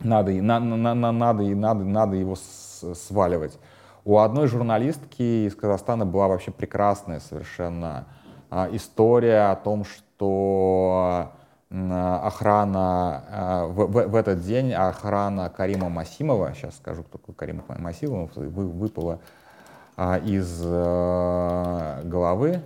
Надо, 0.00 0.32
на, 0.32 0.58
на, 0.58 0.94
на, 0.94 1.12
надо, 1.12 1.44
надо, 1.44 1.84
надо 1.84 2.16
его 2.16 2.34
сваливать. 2.34 3.56
У 4.04 4.18
одной 4.18 4.46
журналистки 4.46 5.46
из 5.46 5.54
Казахстана 5.54 6.06
была 6.06 6.28
вообще 6.28 6.50
прекрасная 6.50 7.20
совершенно 7.20 8.06
а, 8.48 8.68
история 8.72 9.50
о 9.50 9.56
том, 9.56 9.84
что 9.84 11.32
охрана 11.70 13.24
а, 13.28 13.66
в, 13.66 13.86
в, 13.86 14.08
в 14.08 14.16
этот 14.16 14.42
день 14.42 14.72
охрана 14.72 15.50
Карима 15.50 15.88
Масимова, 15.88 16.52
сейчас 16.54 16.76
скажу, 16.76 17.04
кто 17.04 17.18
такой 17.18 17.34
Карим 17.34 17.62
Масимов, 17.78 18.34
вы, 18.34 18.48
выпала 18.48 19.20
а, 19.96 20.16
из 20.16 20.60
а, 20.64 22.02
головы. 22.04 22.62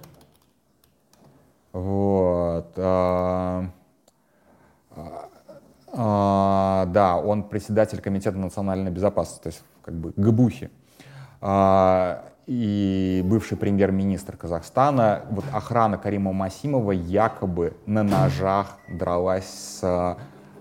Вот. 1.72 2.70
Да, 5.96 7.22
он 7.24 7.44
председатель 7.44 8.00
Комитета 8.00 8.36
национальной 8.36 8.90
безопасности, 8.90 9.42
то 9.42 9.48
есть 9.48 9.62
как 9.82 9.94
бы 9.94 10.12
ГБУХи. 10.16 10.70
А, 11.46 12.24
и 12.46 13.22
бывший 13.22 13.58
премьер-министр 13.58 14.34
Казахстана, 14.34 15.26
вот 15.30 15.44
охрана 15.52 15.98
Карима 15.98 16.32
Масимова 16.32 16.92
якобы 16.92 17.76
на 17.84 18.02
ножах 18.02 18.78
дралась 18.88 19.44
с 19.44 20.16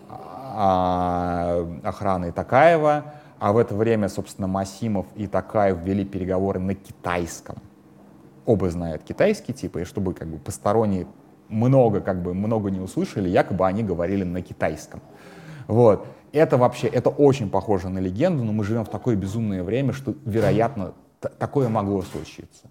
а, 0.10 1.65
охраной 1.84 2.34
Такаева, 2.34 3.13
а 3.39 3.54
в 3.54 3.58
это 3.58 3.76
время, 3.76 4.10
собственно, 4.10 4.48
Масимов 4.48 5.06
и 5.15 5.26
Такаев 5.26 5.78
вели 5.86 6.04
переговоры 6.04 6.60
на 6.60 6.76
китайском. 6.76 7.56
Оба 8.46 8.69
знают 8.69 9.04
китайский 9.04 9.54
типа, 9.54 9.80
и 9.80 9.84
чтобы 9.86 10.13
как 10.13 10.28
бы 10.28 10.38
посторонние 10.38 11.08
много, 11.48 12.02
как 12.02 12.22
бы, 12.22 12.34
много 12.34 12.72
не 12.72 12.82
услышали, 12.82 13.30
якобы 13.30 13.65
они 13.65 13.84
говорили 13.84 14.26
на 14.26 14.41
китайском. 14.41 15.00
Вот. 15.67 16.06
Это 16.34 16.58
вообще, 16.58 16.88
это 16.88 17.10
очень 17.10 17.50
похоже 17.50 17.89
на 17.89 18.00
легенду, 18.00 18.43
но 18.43 18.52
мы 18.52 18.63
живем 18.63 18.84
в 18.84 18.89
такое 18.89 19.15
безумное 19.15 19.63
время, 19.63 19.93
что, 19.93 20.15
вероятно, 20.26 20.93
такое 21.38 21.69
могло 21.69 22.02
случиться. 22.02 22.67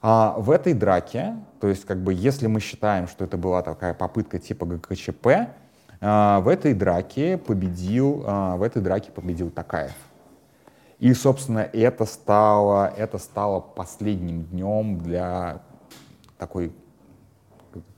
А 0.00 0.36
в 0.38 0.52
этой 0.52 0.72
драке, 0.72 1.36
то 1.60 1.66
есть, 1.66 1.84
как 1.84 1.98
бы, 1.98 2.14
если 2.14 2.46
мы 2.46 2.60
считаем, 2.60 3.08
что 3.08 3.24
это 3.24 3.36
была 3.36 3.62
такая 3.62 3.92
попытка 3.92 4.38
типа 4.38 4.66
ГКЧП, 4.66 5.26
а, 6.00 6.40
в 6.40 6.48
этой 6.48 6.74
драке 6.74 7.38
победил, 7.38 8.22
а, 8.24 8.56
в 8.56 8.62
этой 8.62 8.80
драке 8.80 9.10
победил 9.10 9.50
Такаев. 9.50 9.96
И, 11.00 11.12
собственно, 11.12 11.60
это 11.60 12.04
стало, 12.04 12.92
это 12.96 13.18
стало 13.18 13.58
последним 13.58 14.44
днем 14.44 14.98
для 14.98 15.62
такой 16.38 16.72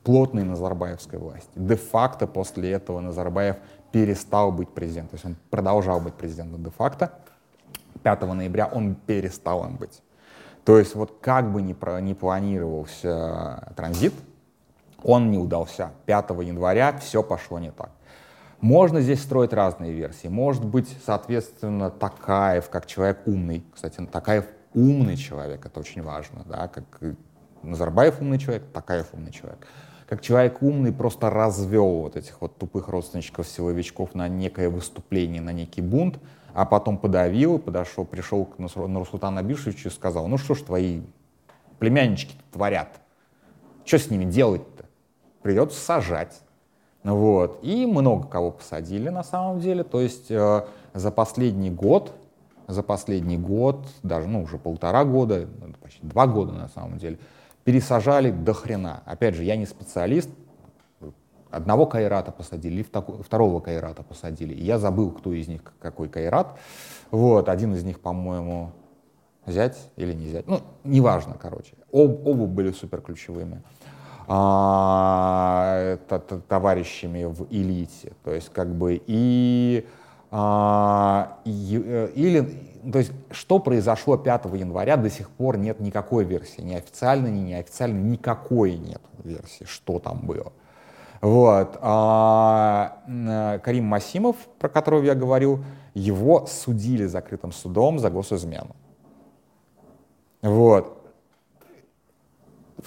плотной 0.02 0.44
назарбаевской 0.44 1.18
власти. 1.18 1.50
Де-факто 1.54 2.26
после 2.26 2.72
этого 2.72 3.00
Назарбаев 3.00 3.56
перестал 3.94 4.50
быть 4.50 4.70
президентом. 4.70 5.10
То 5.10 5.14
есть 5.14 5.24
он 5.24 5.36
продолжал 5.50 6.00
быть 6.00 6.14
президентом 6.14 6.64
де-факто. 6.64 7.12
5 8.02 8.22
ноября 8.22 8.66
он 8.66 8.96
перестал 8.96 9.64
им 9.66 9.76
быть. 9.76 10.02
То 10.64 10.80
есть 10.80 10.96
вот 10.96 11.18
как 11.20 11.52
бы 11.52 11.62
ни, 11.62 11.74
про, 11.74 12.00
ни 12.00 12.12
планировался 12.12 13.72
транзит, 13.76 14.12
он 15.04 15.30
не 15.30 15.38
удался. 15.38 15.92
5 16.06 16.30
января 16.30 16.98
все 16.98 17.22
пошло 17.22 17.60
не 17.60 17.70
так. 17.70 17.90
Можно 18.60 19.00
здесь 19.00 19.22
строить 19.22 19.52
разные 19.52 19.92
версии. 19.92 20.26
Может 20.26 20.64
быть, 20.64 20.88
соответственно, 21.06 21.88
Такаев, 21.92 22.70
как 22.70 22.86
человек 22.86 23.20
умный. 23.26 23.64
Кстати, 23.72 24.04
Такаев 24.06 24.46
умный 24.74 25.16
человек, 25.16 25.64
это 25.66 25.78
очень 25.78 26.02
важно. 26.02 26.42
Да? 26.46 26.66
Как 26.66 26.84
Назарбаев 27.62 28.20
умный 28.20 28.40
человек, 28.40 28.64
Такаев 28.72 29.06
умный 29.12 29.30
человек. 29.30 29.64
Как 30.08 30.20
человек 30.20 30.62
умный 30.62 30.92
просто 30.92 31.30
развел 31.30 32.02
вот 32.02 32.16
этих 32.16 32.40
вот 32.40 32.58
тупых 32.58 32.88
родственничков-силовичков 32.88 34.14
на 34.14 34.28
некое 34.28 34.68
выступление, 34.68 35.40
на 35.40 35.52
некий 35.52 35.80
бунт, 35.80 36.18
а 36.52 36.66
потом 36.66 36.98
подавил, 36.98 37.58
подошел, 37.58 38.04
пришел 38.04 38.44
к 38.44 38.58
Нурсултану 38.58 39.38
Абишевичу 39.38 39.88
и 39.88 39.92
сказал, 39.92 40.28
ну 40.28 40.36
что 40.36 40.54
ж 40.54 40.60
твои 40.60 41.00
племяннички 41.78 42.34
творят? 42.52 43.00
Что 43.84 43.98
с 43.98 44.10
ними 44.10 44.24
делать-то? 44.24 44.84
Придется 45.42 45.80
сажать. 45.80 46.40
Вот. 47.02 47.58
И 47.62 47.86
много 47.86 48.26
кого 48.26 48.50
посадили 48.50 49.08
на 49.08 49.22
самом 49.22 49.60
деле. 49.60 49.84
То 49.84 50.00
есть 50.00 50.30
э, 50.30 50.64
за 50.94 51.10
последний 51.10 51.70
год, 51.70 52.12
за 52.66 52.82
последний 52.82 53.36
год, 53.36 53.86
даже 54.02 54.26
ну, 54.26 54.42
уже 54.42 54.58
полтора 54.58 55.04
года, 55.04 55.46
почти 55.82 56.00
два 56.06 56.26
года 56.26 56.52
на 56.52 56.68
самом 56.68 56.98
деле, 56.98 57.18
пересажали 57.64 58.30
до 58.30 58.52
хрена. 58.52 59.02
Опять 59.06 59.34
же, 59.34 59.44
я 59.44 59.56
не 59.56 59.66
специалист, 59.66 60.30
одного 61.50 61.86
кайрата 61.86 62.32
посадили, 62.32 62.82
второго 62.82 63.60
кайрата 63.60 64.02
посадили. 64.02 64.54
Я 64.54 64.78
забыл, 64.78 65.10
кто 65.10 65.32
из 65.32 65.48
них 65.48 65.62
какой 65.80 66.08
кайрат. 66.08 66.58
Вот, 67.10 67.48
один 67.48 67.74
из 67.74 67.84
них, 67.84 68.00
по-моему, 68.00 68.72
взять 69.46 69.90
или 69.96 70.12
не 70.12 70.26
взять. 70.26 70.46
Ну, 70.46 70.60
неважно, 70.84 71.36
короче. 71.40 71.74
Об, 71.92 72.26
оба 72.26 72.46
были 72.46 72.72
супер 72.72 73.00
ключевыми 73.00 73.62
а, 74.26 75.98
товарищами 76.48 77.24
в 77.24 77.46
элите. 77.50 78.12
То 78.24 78.32
есть 78.32 78.50
как 78.50 78.74
бы 78.74 79.00
и, 79.06 79.86
или 81.44 82.40
то 82.92 82.98
есть 82.98 83.12
что 83.30 83.60
произошло 83.60 84.16
5 84.16 84.46
января 84.54 84.96
до 84.96 85.08
сих 85.08 85.30
пор 85.30 85.56
нет 85.56 85.80
никакой 85.80 86.24
версии, 86.24 86.60
ни 86.60 86.74
официальной, 86.74 87.30
ни 87.30 87.40
неофициальной, 87.40 88.02
никакой 88.02 88.76
нет 88.76 89.00
версии, 89.22 89.64
что 89.64 89.98
там 90.00 90.26
было. 90.26 90.52
Вот. 91.20 91.78
А, 91.80 92.98
э, 93.06 93.58
Карим 93.60 93.84
Масимов, 93.84 94.36
про 94.58 94.68
которого 94.68 95.02
я 95.02 95.14
говорил, 95.14 95.64
его 95.94 96.46
судили 96.46 97.06
закрытым 97.06 97.52
судом 97.52 97.98
за 97.98 98.10
госизмену. 98.10 98.76
Вот. 100.42 101.00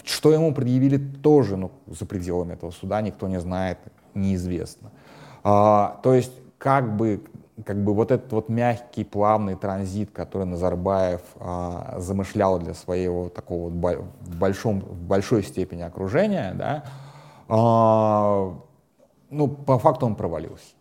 Что 0.04 0.32
ему 0.32 0.54
предъявили, 0.54 0.98
тоже 0.98 1.58
ну, 1.58 1.72
за 1.88 2.06
пределами 2.06 2.54
этого 2.54 2.70
суда 2.70 3.02
никто 3.02 3.28
не 3.28 3.40
знает, 3.40 3.80
неизвестно. 4.14 4.92
А, 5.44 6.00
то 6.04 6.14
есть 6.14 6.34
как 6.60 6.96
бы 6.96 7.24
как 7.66 7.84
бы 7.84 7.94
вот 7.94 8.12
этот 8.12 8.32
вот 8.32 8.50
мягкий, 8.50 9.04
плавный 9.04 9.56
транзит, 9.56 10.12
который 10.12 10.46
Назарбаев 10.46 11.22
а, 11.40 11.96
замышлял 11.98 12.60
для 12.60 12.74
своего 12.74 13.30
такого 13.30 13.70
вот 13.70 14.04
большом, 14.40 14.82
в 14.82 15.02
большой 15.02 15.44
степени 15.44 15.82
окружения, 15.82 16.54
да, 16.54 16.84
а, 17.48 18.54
ну, 19.30 19.48
по 19.48 19.80
факту 19.80 20.06
он 20.06 20.16
провалился. 20.16 20.76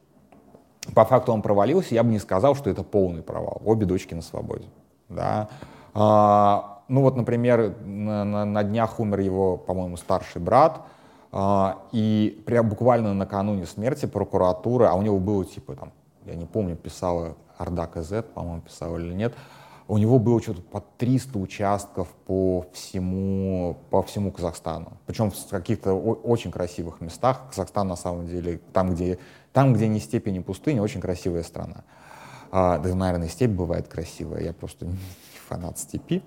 По 0.94 1.04
факту 1.04 1.32
он 1.32 1.42
провалился, 1.42 1.94
я 1.94 2.02
бы 2.02 2.10
не 2.10 2.18
сказал, 2.18 2.54
что 2.54 2.70
это 2.70 2.84
полный 2.84 3.22
провал. 3.22 3.60
Обе 3.64 3.86
дочки 3.86 4.14
на 4.14 4.22
свободе. 4.22 4.66
Да. 5.08 5.48
А, 5.94 6.82
ну 6.88 7.02
вот, 7.02 7.16
например, 7.16 7.74
на, 7.84 8.24
на, 8.24 8.44
на 8.44 8.62
днях 8.62 9.00
умер 9.00 9.20
его, 9.20 9.56
по-моему, 9.56 9.96
старший 9.96 10.40
брат, 10.40 10.82
а, 11.32 11.82
и 11.92 12.42
прям 12.46 12.68
буквально 12.68 13.14
накануне 13.14 13.66
смерти 13.66 14.06
прокуратура, 14.06 14.90
а 14.90 14.94
у 14.94 15.02
него 15.02 15.18
было 15.18 15.44
типа 15.44 15.74
там, 15.74 15.92
я 16.26 16.34
не 16.34 16.46
помню, 16.46 16.76
писала 16.76 17.36
Орда 17.58 17.86
КЗ, 17.86 18.22
по-моему, 18.34 18.62
писала 18.62 18.98
или 18.98 19.14
нет, 19.14 19.34
у 19.88 19.98
него 19.98 20.18
было 20.18 20.42
что-то 20.42 20.62
по 20.62 20.82
300 20.98 21.38
участков 21.38 22.08
по 22.26 22.66
всему, 22.72 23.78
по 23.90 24.02
всему 24.02 24.32
Казахстану. 24.32 24.98
Причем 25.06 25.30
в 25.30 25.48
каких-то 25.48 25.94
очень 25.94 26.50
красивых 26.50 27.00
местах. 27.00 27.48
Казахстан, 27.50 27.86
на 27.86 27.96
самом 27.96 28.26
деле, 28.26 28.60
там, 28.72 28.94
где, 28.94 29.18
там, 29.52 29.74
где 29.74 29.86
не 29.86 30.00
степень, 30.00 30.34
не 30.34 30.40
пустыня, 30.40 30.82
очень 30.82 31.00
красивая 31.00 31.44
страна. 31.44 31.84
А, 32.50 32.78
да, 32.78 32.94
наверное, 32.94 33.28
степь 33.28 33.52
бывает 33.52 33.86
красивая. 33.86 34.42
Я 34.42 34.52
просто 34.52 34.86
не 34.86 34.96
фанат 35.48 35.78
степи. 35.78 36.22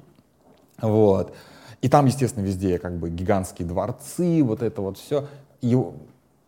Вот. 0.82 1.36
И 1.82 1.90
там, 1.90 2.06
естественно, 2.06 2.46
везде 2.46 2.80
как 2.80 2.98
бы 2.98 3.10
гигантские 3.10 3.68
дворцы, 3.68 4.42
вот 4.42 4.62
это 4.62 4.82
вот 4.82 4.98
все. 4.98 5.28
И 5.62 5.78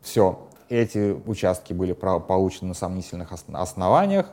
все, 0.01 0.47
эти 0.71 1.11
участки 1.25 1.73
были 1.73 1.93
получены 1.93 2.69
на 2.69 2.73
сомнительных 2.73 3.31
основаниях, 3.31 4.27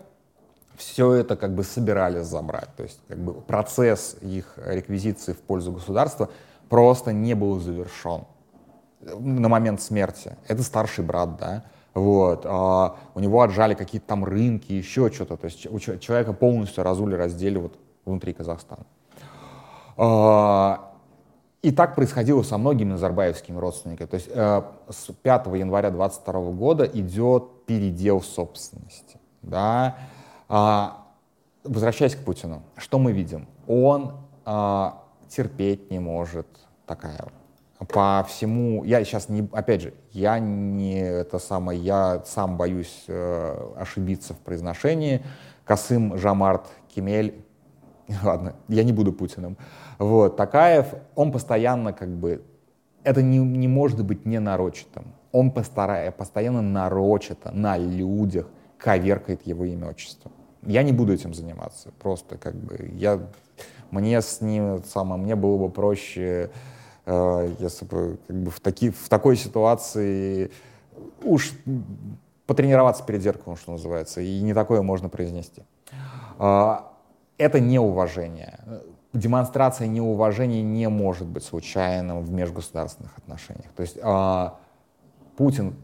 все 0.77 1.13
это 1.13 1.37
как 1.37 1.55
бы 1.55 1.65
собирались 1.65 2.27
забрать. 2.27 2.69
То 2.77 2.85
есть 2.85 3.01
как 3.09 3.19
бы 3.19 3.35
процесс 3.35 4.17
их 4.21 4.55
реквизиции 4.65 5.33
в 5.33 5.41
пользу 5.41 5.73
государства 5.73 6.31
просто 6.69 7.13
не 7.13 7.35
был 7.35 7.59
завершен 7.59 8.25
на 9.01 9.49
момент 9.49 9.83
смерти. 9.83 10.37
Это 10.47 10.63
старший 10.63 11.05
брат, 11.05 11.37
да, 11.37 11.65
вот, 11.95 12.43
а, 12.45 12.97
у 13.15 13.21
него 13.21 13.43
отжали 13.43 13.75
какие-то 13.75 14.07
там 14.07 14.25
рынки, 14.25 14.73
еще 14.73 15.11
что-то, 15.11 15.37
то 15.37 15.47
есть 15.47 15.67
у 15.67 15.79
человека 15.81 16.33
полностью 16.33 16.85
разули, 16.85 17.15
раздели 17.17 17.59
вот 17.59 17.77
внутри 18.05 18.33
Казахстана. 18.33 18.85
А, 19.97 20.88
и 21.63 21.73
так 21.73 21.95
происходило 21.95 22.43
со 22.43 22.57
многими 22.59 22.93
назарбаевскими 22.93 23.59
родственниками. 23.59 24.07
То 24.07 24.15
есть 24.15 24.29
э, 24.33 24.63
с 24.89 25.13
5 25.13 25.47
января 25.47 25.91
22 25.91 26.33
года 26.53 26.85
идет 26.85 27.67
передел 27.67 28.23
собственности. 28.23 29.19
Да? 29.43 29.99
А, 30.49 31.07
возвращаясь 31.65 32.15
к 32.15 32.25
Путину, 32.25 32.63
что 32.77 32.99
мы 32.99 33.13
видим? 33.13 33.49
Он 33.67 34.13
а, 34.45 35.03
терпеть 35.29 35.91
не 35.91 35.99
может 35.99 36.47
такая 36.87 37.29
по 37.87 38.27
всему, 38.29 38.83
я 38.83 39.05
сейчас 39.05 39.29
не, 39.29 39.49
опять 39.53 39.83
же, 39.83 39.95
я 40.11 40.39
не 40.41 40.99
это 41.01 41.39
самое, 41.39 41.79
я 41.81 42.23
сам 42.27 42.57
боюсь 42.57 43.05
э, 43.07 43.73
ошибиться 43.77 44.35
в 44.35 44.39
произношении. 44.39 45.23
Касым 45.65 46.19
Жамарт 46.19 46.67
Кемель, 46.93 47.45
ладно, 48.25 48.57
я 48.67 48.83
не 48.83 48.93
буду 48.93 49.13
Путиным. 49.13 49.57
Вот, 49.99 50.37
Такаев, 50.37 50.87
он 51.15 51.33
постоянно 51.33 51.93
как 51.93 52.09
бы, 52.09 52.43
это 53.03 53.23
не, 53.23 53.39
не 53.39 53.69
может 53.69 54.05
быть 54.05 54.27
не 54.27 54.39
нарочитым. 54.39 55.07
Он 55.33 55.51
постарая, 55.51 56.11
постоянно 56.11 56.63
нарочито 56.63 57.51
на 57.53 57.77
людях 57.77 58.47
коверкает 58.79 59.47
его 59.47 59.65
имя, 59.65 59.89
отчество. 59.89 60.31
Я 60.63 60.83
не 60.83 60.93
буду 60.93 61.13
этим 61.13 61.35
заниматься, 61.35 61.91
просто 62.01 62.39
как 62.39 62.55
бы 62.55 62.91
я, 62.95 63.21
мне 63.91 64.21
с 64.21 64.41
ним, 64.41 64.83
самое, 64.85 65.21
мне 65.21 65.37
было 65.37 65.59
бы 65.59 65.71
проще 65.71 66.51
Э, 67.11 67.51
если 67.59 67.87
бы 67.87 68.19
как 68.27 68.37
бы 68.37 68.51
в, 68.51 68.61
таки, 68.61 68.91
в 68.91 69.09
такой 69.09 69.37
ситуации 69.37 70.51
уж 71.23 71.55
потренироваться 72.47 73.03
перед 73.03 73.23
зеркалом, 73.23 73.57
что 73.57 73.73
называется, 73.73 74.21
и 74.21 74.43
не 74.43 74.53
такое 74.53 74.83
можно 74.83 75.09
произнести. 75.09 75.63
Э, 76.39 76.81
это 77.39 77.61
неуважение. 77.61 78.59
Демонстрация 79.13 79.87
неуважения 79.87 80.63
не 80.63 80.89
может 80.89 81.27
быть 81.27 81.43
случайным 81.43 82.21
в 82.21 82.31
межгосударственных 82.31 83.17
отношениях. 83.17 83.71
То 83.75 83.83
есть 83.83 83.97
э, 84.01 84.51
Путин 85.37 85.77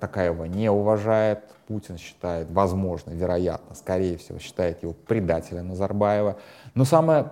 Такаева 0.00 0.44
не 0.44 0.70
уважает, 0.70 1.40
Путин 1.66 1.98
считает, 1.98 2.50
возможно, 2.50 3.10
вероятно, 3.10 3.74
скорее 3.74 4.18
всего, 4.18 4.38
считает 4.38 4.82
его 4.82 4.92
предателем 4.92 5.68
Назарбаева. 5.68 6.36
Но 6.74 6.84
самое 6.84 7.30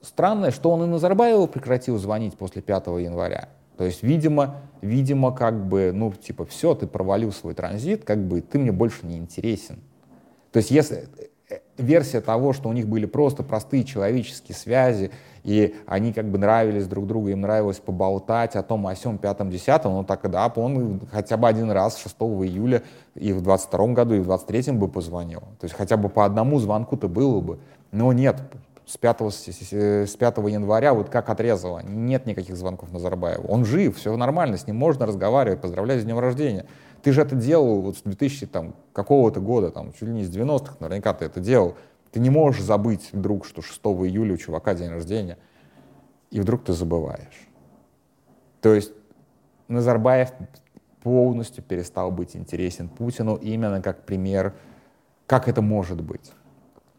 странное, 0.00 0.50
что 0.50 0.70
он 0.70 0.84
и 0.84 0.86
Назарбаеву 0.86 1.46
прекратил 1.46 1.98
звонить 1.98 2.36
после 2.36 2.62
5 2.62 2.86
января. 2.86 3.48
То 3.76 3.84
есть, 3.84 4.02
видимо, 4.02 4.56
видимо, 4.80 5.32
как 5.32 5.66
бы, 5.66 5.90
ну, 5.92 6.12
типа, 6.12 6.44
все, 6.46 6.74
ты 6.74 6.86
провалил 6.86 7.32
свой 7.32 7.54
транзит, 7.54 8.04
как 8.04 8.18
бы, 8.18 8.40
ты 8.40 8.58
мне 8.58 8.72
больше 8.72 9.04
не 9.06 9.16
интересен. 9.18 9.80
То 10.52 10.58
есть, 10.58 10.70
если 10.70 11.08
э, 11.18 11.26
версия 11.76 12.20
того, 12.20 12.52
что 12.52 12.68
у 12.68 12.72
них 12.72 12.88
были 12.88 13.06
просто 13.06 13.42
простые 13.42 13.84
человеческие 13.84 14.56
связи, 14.56 15.10
и 15.42 15.74
они 15.86 16.12
как 16.12 16.26
бы 16.26 16.38
нравились 16.38 16.86
друг 16.86 17.06
другу, 17.06 17.28
им 17.28 17.42
нравилось 17.42 17.78
поболтать 17.78 18.56
о 18.56 18.62
том, 18.62 18.86
о 18.86 18.94
сем, 18.94 19.18
пятом, 19.18 19.50
десятом, 19.50 19.92
ну 19.92 20.04
так 20.04 20.28
да, 20.30 20.50
он 20.56 21.00
хотя 21.12 21.36
бы 21.36 21.48
один 21.48 21.70
раз 21.70 21.98
6 21.98 22.16
июля 22.16 22.82
и 23.14 23.32
в 23.32 23.42
22 23.42 23.86
году, 23.88 24.14
и 24.14 24.20
в 24.20 24.24
23 24.24 24.72
бы 24.72 24.88
позвонил. 24.88 25.40
То 25.60 25.64
есть 25.64 25.74
хотя 25.74 25.96
бы 25.96 26.08
по 26.08 26.24
одному 26.24 26.58
звонку-то 26.58 27.08
было 27.08 27.40
бы. 27.40 27.58
Но 27.92 28.12
нет, 28.12 28.40
с 28.86 28.96
5, 28.96 29.20
с 29.30 30.16
5 30.16 30.38
января 30.38 30.94
вот 30.94 31.08
как 31.08 31.28
отрезало. 31.30 31.80
Нет 31.80 32.26
никаких 32.26 32.56
звонков 32.56 32.92
Назарбаеву. 32.92 33.46
Он 33.48 33.64
жив, 33.64 33.96
все 33.96 34.16
нормально, 34.16 34.56
с 34.56 34.66
ним 34.66 34.76
можно 34.76 35.06
разговаривать, 35.06 35.60
поздравлять 35.60 36.00
с 36.00 36.04
днем 36.04 36.18
рождения. 36.18 36.66
Ты 37.04 37.12
же 37.12 37.20
это 37.20 37.36
делал 37.36 37.82
вот 37.82 37.98
с 37.98 38.02
2000 38.02 38.46
там, 38.46 38.74
какого-то 38.94 39.38
года, 39.38 39.70
там, 39.70 39.92
чуть 39.92 40.08
ли 40.08 40.14
не 40.14 40.24
с 40.24 40.34
90-х, 40.34 40.76
наверняка 40.80 41.12
ты 41.12 41.26
это 41.26 41.38
делал. 41.38 41.76
Ты 42.12 42.18
не 42.18 42.30
можешь 42.30 42.62
забыть 42.62 43.10
вдруг, 43.12 43.44
что 43.44 43.60
6 43.60 43.78
июля 43.78 44.32
у 44.32 44.36
чувака 44.38 44.72
день 44.74 44.88
рождения, 44.88 45.36
и 46.30 46.40
вдруг 46.40 46.64
ты 46.64 46.72
забываешь. 46.72 47.46
То 48.62 48.72
есть 48.72 48.92
Назарбаев 49.68 50.30
полностью 51.02 51.62
перестал 51.62 52.10
быть 52.10 52.34
интересен 52.34 52.88
Путину 52.88 53.34
именно 53.34 53.82
как 53.82 54.06
пример, 54.06 54.54
как 55.26 55.46
это 55.46 55.60
может 55.60 56.00
быть. 56.00 56.32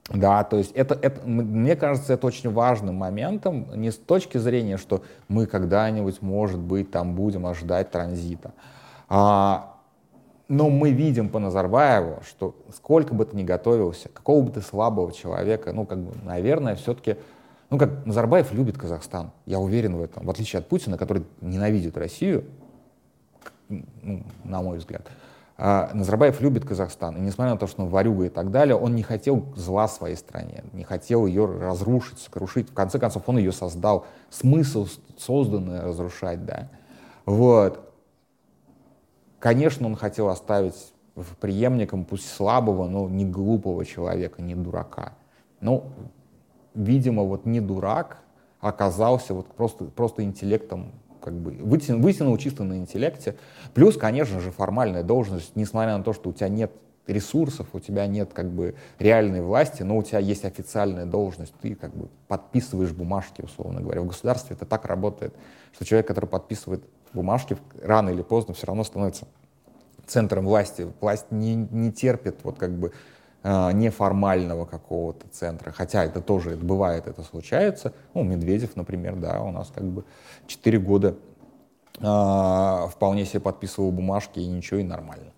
Да, 0.09 0.43
то 0.43 0.57
есть 0.57 0.71
это, 0.73 0.93
это, 0.93 1.27
мне 1.27 1.75
кажется, 1.75 2.13
это 2.13 2.27
очень 2.27 2.51
важным 2.51 2.93
моментом, 2.93 3.71
не 3.75 3.89
с 3.89 3.95
точки 3.95 4.37
зрения, 4.37 4.77
что 4.77 5.03
мы 5.29 5.47
когда-нибудь, 5.47 6.21
может 6.21 6.59
быть, 6.59 6.91
там 6.91 7.15
будем 7.15 7.47
ожидать 7.47 7.89
транзита. 7.89 8.53
А, 9.09 9.74
но 10.47 10.69
мы 10.69 10.91
видим 10.91 11.29
по 11.29 11.39
Назарбаеву, 11.39 12.21
что 12.23 12.55
сколько 12.73 13.13
бы 13.13 13.25
ты 13.25 13.35
ни 13.35 13.43
готовился, 13.43 14.09
какого 14.09 14.43
бы 14.43 14.51
ты 14.51 14.61
слабого 14.61 15.11
человека, 15.11 15.73
ну, 15.73 15.85
как 15.85 15.99
бы, 15.99 16.13
наверное, 16.23 16.75
все-таки, 16.75 17.17
ну, 17.69 17.77
как 17.77 18.05
Назарбаев 18.05 18.51
любит 18.53 18.77
Казахстан, 18.77 19.31
я 19.45 19.59
уверен 19.59 19.95
в 19.95 20.03
этом, 20.03 20.25
в 20.25 20.29
отличие 20.29 20.59
от 20.59 20.67
Путина, 20.67 20.97
который 20.97 21.23
ненавидит 21.41 21.97
Россию, 21.97 22.45
ну, 23.69 24.23
на 24.43 24.61
мой 24.61 24.77
взгляд. 24.77 25.07
А 25.57 25.89
Назарбаев 25.93 26.41
любит 26.41 26.65
Казахстан, 26.65 27.15
и 27.15 27.21
несмотря 27.21 27.53
на 27.53 27.57
то, 27.57 27.65
что 27.65 27.83
он 27.83 27.89
варюга 27.89 28.25
и 28.25 28.29
так 28.29 28.51
далее, 28.51 28.75
он 28.75 28.93
не 28.93 29.03
хотел 29.03 29.45
зла 29.55 29.87
своей 29.87 30.17
стране, 30.17 30.65
не 30.73 30.83
хотел 30.83 31.25
ее 31.25 31.45
разрушить, 31.45 32.19
сокрушить. 32.19 32.69
В 32.69 32.73
конце 32.73 32.99
концов, 32.99 33.23
он 33.27 33.37
ее 33.37 33.53
создал. 33.53 34.05
Смысл 34.29 34.85
созданный 35.17 35.79
разрушать, 35.79 36.45
да. 36.45 36.67
Вот. 37.25 37.79
Конечно, 39.45 39.85
он 39.85 39.95
хотел 39.95 40.29
оставить 40.29 40.91
преемником, 41.39 42.03
пусть 42.03 42.27
слабого, 42.27 42.87
но 42.87 43.07
не 43.07 43.25
глупого 43.25 43.85
человека, 43.85 44.41
не 44.41 44.55
дурака. 44.55 45.13
Ну, 45.61 45.91
видимо, 46.73 47.21
вот 47.21 47.45
не 47.45 47.61
дурак 47.61 48.23
оказался 48.59 49.35
вот 49.35 49.45
просто, 49.45 49.85
просто 49.85 50.23
интеллектом 50.23 50.93
как 51.21 51.35
бы 51.35 51.51
вытянул, 51.51 52.01
вытянул 52.01 52.35
чисто 52.39 52.63
на 52.63 52.79
интеллекте. 52.79 53.35
Плюс, 53.75 53.97
конечно 53.97 54.39
же, 54.39 54.49
формальная 54.49 55.03
должность, 55.03 55.55
несмотря 55.55 55.95
на 55.95 56.03
то, 56.03 56.13
что 56.13 56.31
у 56.31 56.33
тебя 56.33 56.49
нет 56.49 56.71
ресурсов, 57.05 57.67
у 57.73 57.79
тебя 57.79 58.07
нет 58.07 58.33
как 58.33 58.49
бы 58.49 58.73
реальной 58.97 59.41
власти, 59.43 59.83
но 59.83 59.95
у 59.97 60.01
тебя 60.01 60.17
есть 60.17 60.43
официальная 60.43 61.05
должность, 61.05 61.53
ты 61.61 61.75
как 61.75 61.95
бы 61.95 62.09
подписываешь 62.27 62.93
бумажки, 62.93 63.43
условно 63.43 63.81
говоря. 63.81 64.01
В 64.01 64.07
государстве 64.07 64.55
это 64.55 64.65
так 64.65 64.85
работает, 64.85 65.35
что 65.71 65.85
человек, 65.85 66.07
который 66.07 66.25
подписывает 66.25 66.83
бумажки, 67.13 67.57
рано 67.81 68.09
или 68.09 68.21
поздно 68.21 68.53
все 68.53 68.67
равно 68.67 68.83
становится 68.83 69.27
центром 70.05 70.45
власти. 70.45 70.87
Власть 71.01 71.31
не, 71.31 71.55
не 71.55 71.91
терпит 71.91 72.39
вот 72.43 72.57
как 72.57 72.71
бы 72.71 72.91
э, 73.43 73.71
неформального 73.73 74.65
какого-то 74.65 75.27
центра, 75.29 75.71
хотя 75.71 76.03
это 76.03 76.21
тоже 76.21 76.51
это 76.51 76.63
бывает, 76.63 77.07
это 77.07 77.23
случается. 77.23 77.93
Ну, 78.13 78.23
Медведев, 78.23 78.75
например, 78.75 79.15
да, 79.15 79.41
у 79.41 79.51
нас 79.51 79.71
как 79.73 79.83
бы 79.83 80.05
4 80.47 80.79
года 80.79 81.15
э, 81.99 82.87
вполне 82.91 83.25
себе 83.25 83.39
подписывал 83.39 83.91
бумажки 83.91 84.39
и 84.39 84.47
ничего, 84.47 84.79
и 84.79 84.83
нормально. 84.83 85.31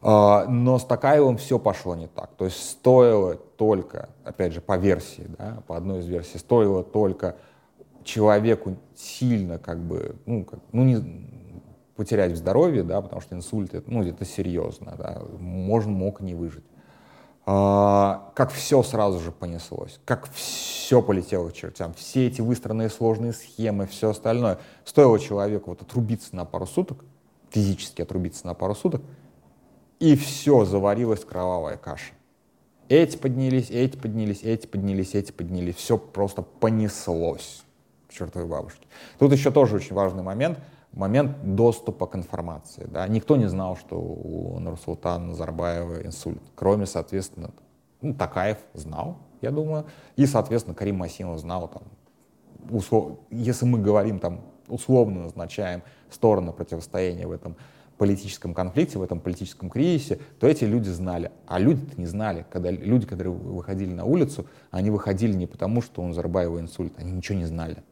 А, 0.00 0.44
но 0.46 0.78
с 0.78 0.84
Такаевым 0.84 1.36
все 1.36 1.58
пошло 1.58 1.94
не 1.94 2.06
так. 2.06 2.30
То 2.36 2.44
есть 2.44 2.70
стоило 2.70 3.34
только, 3.34 4.10
опять 4.24 4.52
же, 4.52 4.60
по 4.60 4.76
версии, 4.76 5.26
да, 5.38 5.62
по 5.66 5.76
одной 5.76 6.00
из 6.00 6.06
версий, 6.06 6.38
стоило 6.38 6.84
только 6.84 7.36
человеку 8.08 8.76
сильно 8.96 9.58
как 9.58 9.78
бы, 9.78 10.16
ну, 10.26 10.44
как, 10.44 10.60
ну 10.72 10.82
не, 10.82 10.96
потерять 11.94 12.32
в 12.32 12.36
здоровье, 12.36 12.82
да, 12.82 13.00
потому 13.02 13.20
что 13.20 13.36
инсульт, 13.36 13.74
это, 13.74 13.90
ну, 13.90 14.02
это 14.02 14.24
серьезно, 14.24 14.94
да, 14.96 15.22
можно, 15.38 15.92
мог 15.92 16.20
не 16.20 16.34
выжить. 16.34 16.64
А, 17.44 18.32
как 18.34 18.50
все 18.50 18.82
сразу 18.82 19.20
же 19.20 19.30
понеслось, 19.30 20.00
как 20.04 20.30
все 20.32 21.02
полетело 21.02 21.50
к 21.50 21.52
чертям, 21.52 21.94
все 21.94 22.26
эти 22.26 22.40
выстроенные 22.40 22.88
сложные 22.88 23.32
схемы, 23.32 23.86
все 23.86 24.10
остальное. 24.10 24.58
Стоило 24.84 25.18
человеку 25.18 25.70
вот 25.70 25.82
отрубиться 25.82 26.34
на 26.34 26.44
пару 26.44 26.66
суток, 26.66 27.04
физически 27.50 28.02
отрубиться 28.02 28.46
на 28.46 28.54
пару 28.54 28.74
суток, 28.74 29.02
и 29.98 30.16
все, 30.16 30.64
заварилась 30.64 31.24
кровавая 31.24 31.76
каша. 31.76 32.14
Эти 32.88 33.18
поднялись, 33.18 33.70
эти 33.70 33.96
поднялись, 33.96 34.42
эти 34.42 34.66
поднялись, 34.66 35.14
эти 35.14 35.30
поднялись. 35.30 35.76
Все 35.76 35.98
просто 35.98 36.40
понеслось 36.40 37.64
к 38.08 38.12
чертовой 38.12 38.48
бабушке. 38.48 38.86
Тут 39.18 39.32
еще 39.32 39.50
тоже 39.50 39.76
очень 39.76 39.94
важный 39.94 40.22
момент. 40.22 40.58
Момент 40.92 41.54
доступа 41.54 42.06
к 42.06 42.16
информации. 42.16 42.88
Да. 42.90 43.06
Никто 43.06 43.36
не 43.36 43.48
знал, 43.48 43.76
что 43.76 43.96
у 43.96 44.58
Нурсултана 44.58 45.26
Назарбаева 45.26 46.04
инсульт. 46.04 46.42
Кроме, 46.54 46.86
соответственно, 46.86 47.50
ну, 48.00 48.14
Такаев 48.14 48.58
знал, 48.72 49.18
я 49.42 49.50
думаю. 49.50 49.84
И, 50.16 50.26
соответственно, 50.26 50.74
Карим 50.74 50.96
Масимов 50.96 51.38
знал. 51.38 51.68
Там, 51.68 51.82
услов... 52.70 53.18
Если 53.30 53.66
мы 53.66 53.78
говорим, 53.78 54.18
там, 54.18 54.40
условно 54.66 55.24
назначаем 55.24 55.82
стороны 56.10 56.52
противостояния 56.52 57.26
в 57.26 57.32
этом 57.32 57.56
политическом 57.98 58.54
конфликте, 58.54 58.98
в 58.98 59.02
этом 59.02 59.20
политическом 59.20 59.68
кризисе, 59.68 60.20
то 60.38 60.46
эти 60.46 60.64
люди 60.64 60.88
знали. 60.88 61.32
А 61.46 61.58
люди-то 61.58 62.00
не 62.00 62.06
знали. 62.06 62.46
Когда 62.50 62.70
люди, 62.70 63.06
которые 63.06 63.34
выходили 63.34 63.92
на 63.92 64.04
улицу, 64.04 64.46
они 64.70 64.90
выходили 64.90 65.34
не 65.34 65.46
потому, 65.46 65.82
что 65.82 66.02
у 66.02 66.06
Назарбаева 66.06 66.60
инсульт, 66.60 66.94
они 66.96 67.12
ничего 67.12 67.38
не 67.38 67.44
знали. 67.44 67.82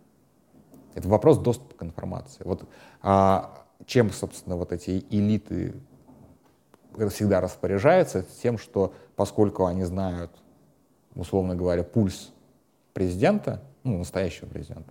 Это 0.97 1.09
вопрос 1.09 1.39
доступа 1.39 1.75
к 1.75 1.83
информации. 1.83 2.43
Вот 2.45 2.65
а, 3.03 3.67
чем, 3.85 4.11
собственно, 4.11 4.57
вот 4.57 4.73
эти 4.73 5.05
элиты 5.11 5.75
всегда 7.11 7.43
распоряжаются, 7.43 8.25
тем, 8.43 8.57
что 8.57 8.95
поскольку 9.15 9.67
они 9.67 9.85
знают, 9.85 10.33
условно 11.15 11.55
говоря, 11.55 11.85
пульс 11.85 12.33
президента, 12.95 13.63
ну, 13.85 13.99
настоящего 13.99 14.47
президента, 14.47 14.91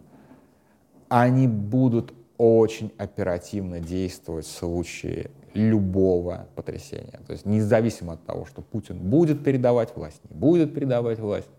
они 1.09 1.47
будут 1.47 2.13
очень 2.37 2.93
оперативно 2.99 3.79
действовать 3.79 4.45
в 4.45 4.51
случае 4.51 5.31
любого 5.55 6.47
потрясения. 6.53 7.19
То 7.25 7.33
есть 7.33 7.45
независимо 7.45 8.13
от 8.13 8.25
того, 8.25 8.45
что 8.45 8.61
Путин 8.61 8.99
будет 8.99 9.43
передавать 9.43 9.95
власть, 9.95 10.21
не 10.29 10.37
будет 10.37 10.75
передавать 10.75 11.17
власть, 11.17 11.49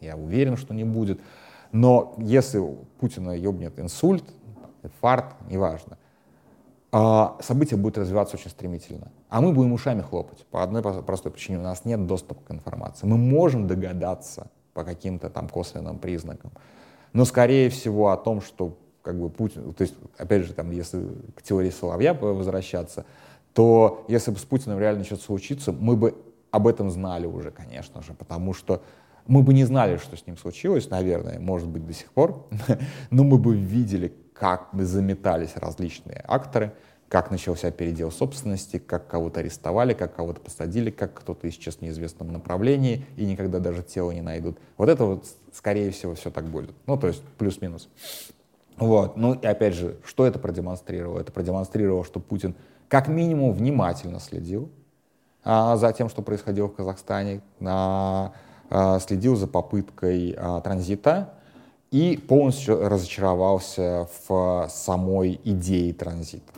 я 0.00 0.16
уверен, 0.16 0.56
что 0.56 0.74
не 0.74 0.84
будет, 0.84 1.20
но 1.72 2.14
если 2.18 2.62
Путина 3.00 3.32
ебнет 3.32 3.78
инсульт, 3.78 4.24
инфаркт, 4.82 5.36
неважно, 5.50 5.98
а 6.92 7.36
события 7.40 7.76
будут 7.76 7.98
развиваться 7.98 8.36
очень 8.36 8.50
стремительно. 8.50 9.10
А 9.28 9.40
мы 9.40 9.52
будем 9.52 9.72
ушами 9.72 10.00
хлопать 10.00 10.46
по 10.46 10.62
одной 10.62 10.82
простой 10.82 11.32
причине. 11.32 11.58
У 11.58 11.62
нас 11.62 11.84
нет 11.84 12.06
доступа 12.06 12.40
к 12.42 12.50
информации. 12.50 13.06
Мы 13.06 13.18
можем 13.18 13.66
догадаться 13.66 14.48
по 14.72 14.84
каким-то 14.84 15.28
там 15.28 15.48
косвенным 15.48 15.98
признакам. 15.98 16.52
Но, 17.12 17.24
скорее 17.24 17.70
всего, 17.70 18.10
о 18.10 18.16
том, 18.16 18.40
что 18.40 18.78
как 19.02 19.18
бы 19.20 19.28
Путин, 19.30 19.72
то 19.74 19.82
есть, 19.82 19.94
опять 20.16 20.44
же, 20.44 20.52
там, 20.52 20.70
если 20.70 21.06
к 21.34 21.42
теории 21.42 21.70
Соловья 21.70 22.14
возвращаться, 22.14 23.04
то 23.52 24.04
если 24.08 24.30
бы 24.30 24.38
с 24.38 24.44
Путиным 24.44 24.78
реально 24.78 25.04
что-то 25.04 25.22
случится, 25.22 25.72
мы 25.72 25.96
бы 25.96 26.14
об 26.50 26.66
этом 26.66 26.90
знали 26.90 27.26
уже, 27.26 27.50
конечно 27.50 28.02
же, 28.02 28.14
потому 28.14 28.52
что 28.52 28.82
мы 29.26 29.42
бы 29.42 29.54
не 29.54 29.64
знали, 29.64 29.96
что 29.96 30.16
с 30.16 30.26
ним 30.26 30.36
случилось, 30.36 30.90
наверное, 30.90 31.38
может 31.38 31.68
быть, 31.68 31.86
до 31.86 31.92
сих 31.92 32.10
пор, 32.12 32.46
но 33.10 33.24
мы 33.24 33.38
бы 33.38 33.56
видели, 33.56 34.12
как 34.32 34.68
бы 34.72 34.84
заметались 34.84 35.56
различные 35.56 36.24
акторы, 36.26 36.72
как 37.08 37.30
начался 37.30 37.70
передел 37.70 38.10
собственности, 38.10 38.78
как 38.78 39.06
кого-то 39.06 39.40
арестовали, 39.40 39.94
как 39.94 40.16
кого-то 40.16 40.40
посадили, 40.40 40.90
как 40.90 41.14
кто-то 41.14 41.48
исчез 41.48 41.76
в 41.76 41.82
неизвестном 41.82 42.32
направлении 42.32 43.06
и 43.16 43.24
никогда 43.24 43.60
даже 43.60 43.82
тело 43.82 44.10
не 44.10 44.22
найдут. 44.22 44.58
Вот 44.76 44.88
это 44.88 45.04
вот, 45.04 45.26
скорее 45.52 45.90
всего, 45.92 46.14
все 46.14 46.30
так 46.30 46.46
будет. 46.46 46.74
Ну, 46.86 46.96
то 46.96 47.06
есть 47.06 47.22
плюс-минус. 47.38 47.88
Вот. 48.76 49.16
Ну 49.16 49.34
и 49.34 49.46
опять 49.46 49.74
же, 49.74 49.96
что 50.04 50.26
это 50.26 50.38
продемонстрировало? 50.38 51.20
Это 51.20 51.32
продемонстрировало, 51.32 52.04
что 52.04 52.20
Путин 52.20 52.54
как 52.88 53.08
минимум 53.08 53.52
внимательно 53.52 54.20
следил 54.20 54.70
а, 55.44 55.76
за 55.76 55.92
тем, 55.92 56.08
что 56.08 56.22
происходило 56.22 56.66
в 56.66 56.74
Казахстане, 56.74 57.40
а, 57.60 58.32
следил 59.00 59.36
за 59.36 59.46
попыткой 59.46 60.34
а, 60.36 60.60
транзита 60.60 61.34
и 61.90 62.16
полностью 62.16 62.88
разочаровался 62.88 64.08
в 64.26 64.68
самой 64.70 65.40
идее 65.44 65.94
транзита. 65.94 66.52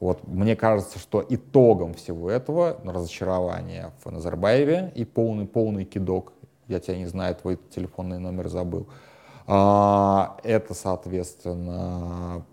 Вот 0.00 0.26
мне 0.28 0.54
кажется, 0.54 0.98
что 0.98 1.24
итогом 1.28 1.94
всего 1.94 2.30
этого 2.30 2.78
разочарование 2.84 3.90
в 4.04 4.10
Назарбаеве 4.10 4.92
и 4.94 5.04
полный, 5.04 5.46
полный 5.46 5.84
кидок, 5.84 6.32
я 6.68 6.78
тебя 6.78 6.98
не 6.98 7.06
знаю, 7.06 7.34
твой 7.34 7.58
телефонный 7.70 8.18
номер 8.18 8.48
забыл, 8.48 8.86
а, 9.46 10.36
это, 10.44 10.74
соответственно, 10.74 12.44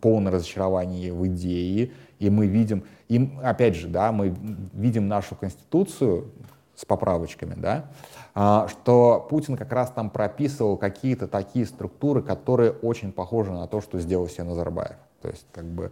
полное 0.00 0.32
разочарование 0.32 1.12
в 1.12 1.26
идее, 1.26 1.90
и 2.18 2.30
мы 2.30 2.46
видим, 2.46 2.84
и 3.08 3.30
опять 3.42 3.74
же, 3.74 3.88
да, 3.88 4.12
мы 4.12 4.34
видим 4.72 5.08
нашу 5.08 5.34
конституцию 5.34 6.30
с 6.78 6.84
поправочками, 6.84 7.54
да, 7.56 7.90
а, 8.34 8.68
что 8.68 9.26
Путин 9.28 9.56
как 9.56 9.72
раз 9.72 9.90
там 9.90 10.10
прописывал 10.10 10.76
какие-то 10.76 11.26
такие 11.26 11.66
структуры, 11.66 12.22
которые 12.22 12.70
очень 12.70 13.10
похожи 13.10 13.50
на 13.50 13.66
то, 13.66 13.80
что 13.80 13.98
сделал 13.98 14.28
себе 14.28 14.44
Назарбаев. 14.44 14.96
То 15.20 15.28
есть 15.28 15.44
как 15.50 15.64
бы 15.64 15.90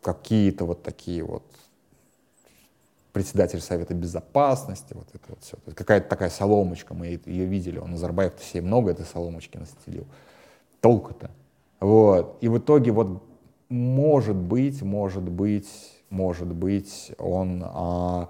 какие-то 0.00 0.64
вот 0.64 0.82
такие 0.82 1.22
вот 1.22 1.42
председатель 3.12 3.60
Совета 3.60 3.92
Безопасности, 3.92 4.94
вот 4.94 5.08
это 5.12 5.24
вот 5.28 5.42
все. 5.42 5.58
Какая-то 5.74 6.08
такая 6.08 6.30
соломочка, 6.30 6.94
мы 6.94 7.20
ее 7.26 7.44
видели, 7.44 7.76
он 7.76 7.90
Назарбаев-то 7.90 8.42
себе 8.42 8.62
много 8.62 8.92
этой 8.92 9.04
соломочки 9.04 9.58
настелил. 9.58 10.06
Толку-то. 10.80 11.30
Вот. 11.80 12.38
И 12.40 12.48
в 12.48 12.56
итоге 12.56 12.90
вот 12.90 13.22
может 13.68 14.36
быть, 14.36 14.80
может 14.80 15.24
быть, 15.24 15.68
может 16.08 16.48
быть, 16.48 17.12
он 17.18 17.62
а, 17.66 18.28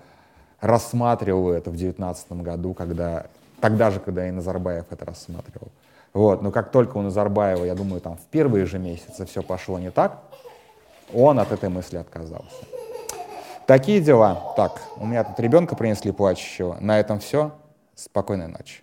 рассматривал 0.60 1.50
это 1.50 1.70
в 1.70 1.76
девятнадцатом 1.76 2.42
году, 2.42 2.74
когда, 2.74 3.26
тогда 3.60 3.90
же, 3.90 4.00
когда 4.00 4.28
и 4.28 4.30
Назарбаев 4.30 4.86
это 4.90 5.04
рассматривал. 5.04 5.68
Вот. 6.12 6.42
Но 6.42 6.50
как 6.50 6.70
только 6.70 6.96
у 6.98 7.02
Назарбаева, 7.02 7.64
я 7.64 7.74
думаю, 7.74 8.00
там 8.00 8.16
в 8.16 8.24
первые 8.30 8.66
же 8.66 8.78
месяцы 8.78 9.24
все 9.26 9.42
пошло 9.42 9.78
не 9.78 9.90
так, 9.90 10.18
он 11.12 11.38
от 11.38 11.52
этой 11.52 11.68
мысли 11.68 11.96
отказался. 11.96 12.64
Такие 13.66 14.00
дела. 14.00 14.52
Так, 14.56 14.80
у 14.96 15.06
меня 15.06 15.22
тут 15.22 15.38
ребенка 15.38 15.76
принесли 15.76 16.10
плачущего. 16.10 16.76
На 16.80 16.98
этом 16.98 17.20
все. 17.20 17.52
Спокойной 17.94 18.48
ночи. 18.48 18.82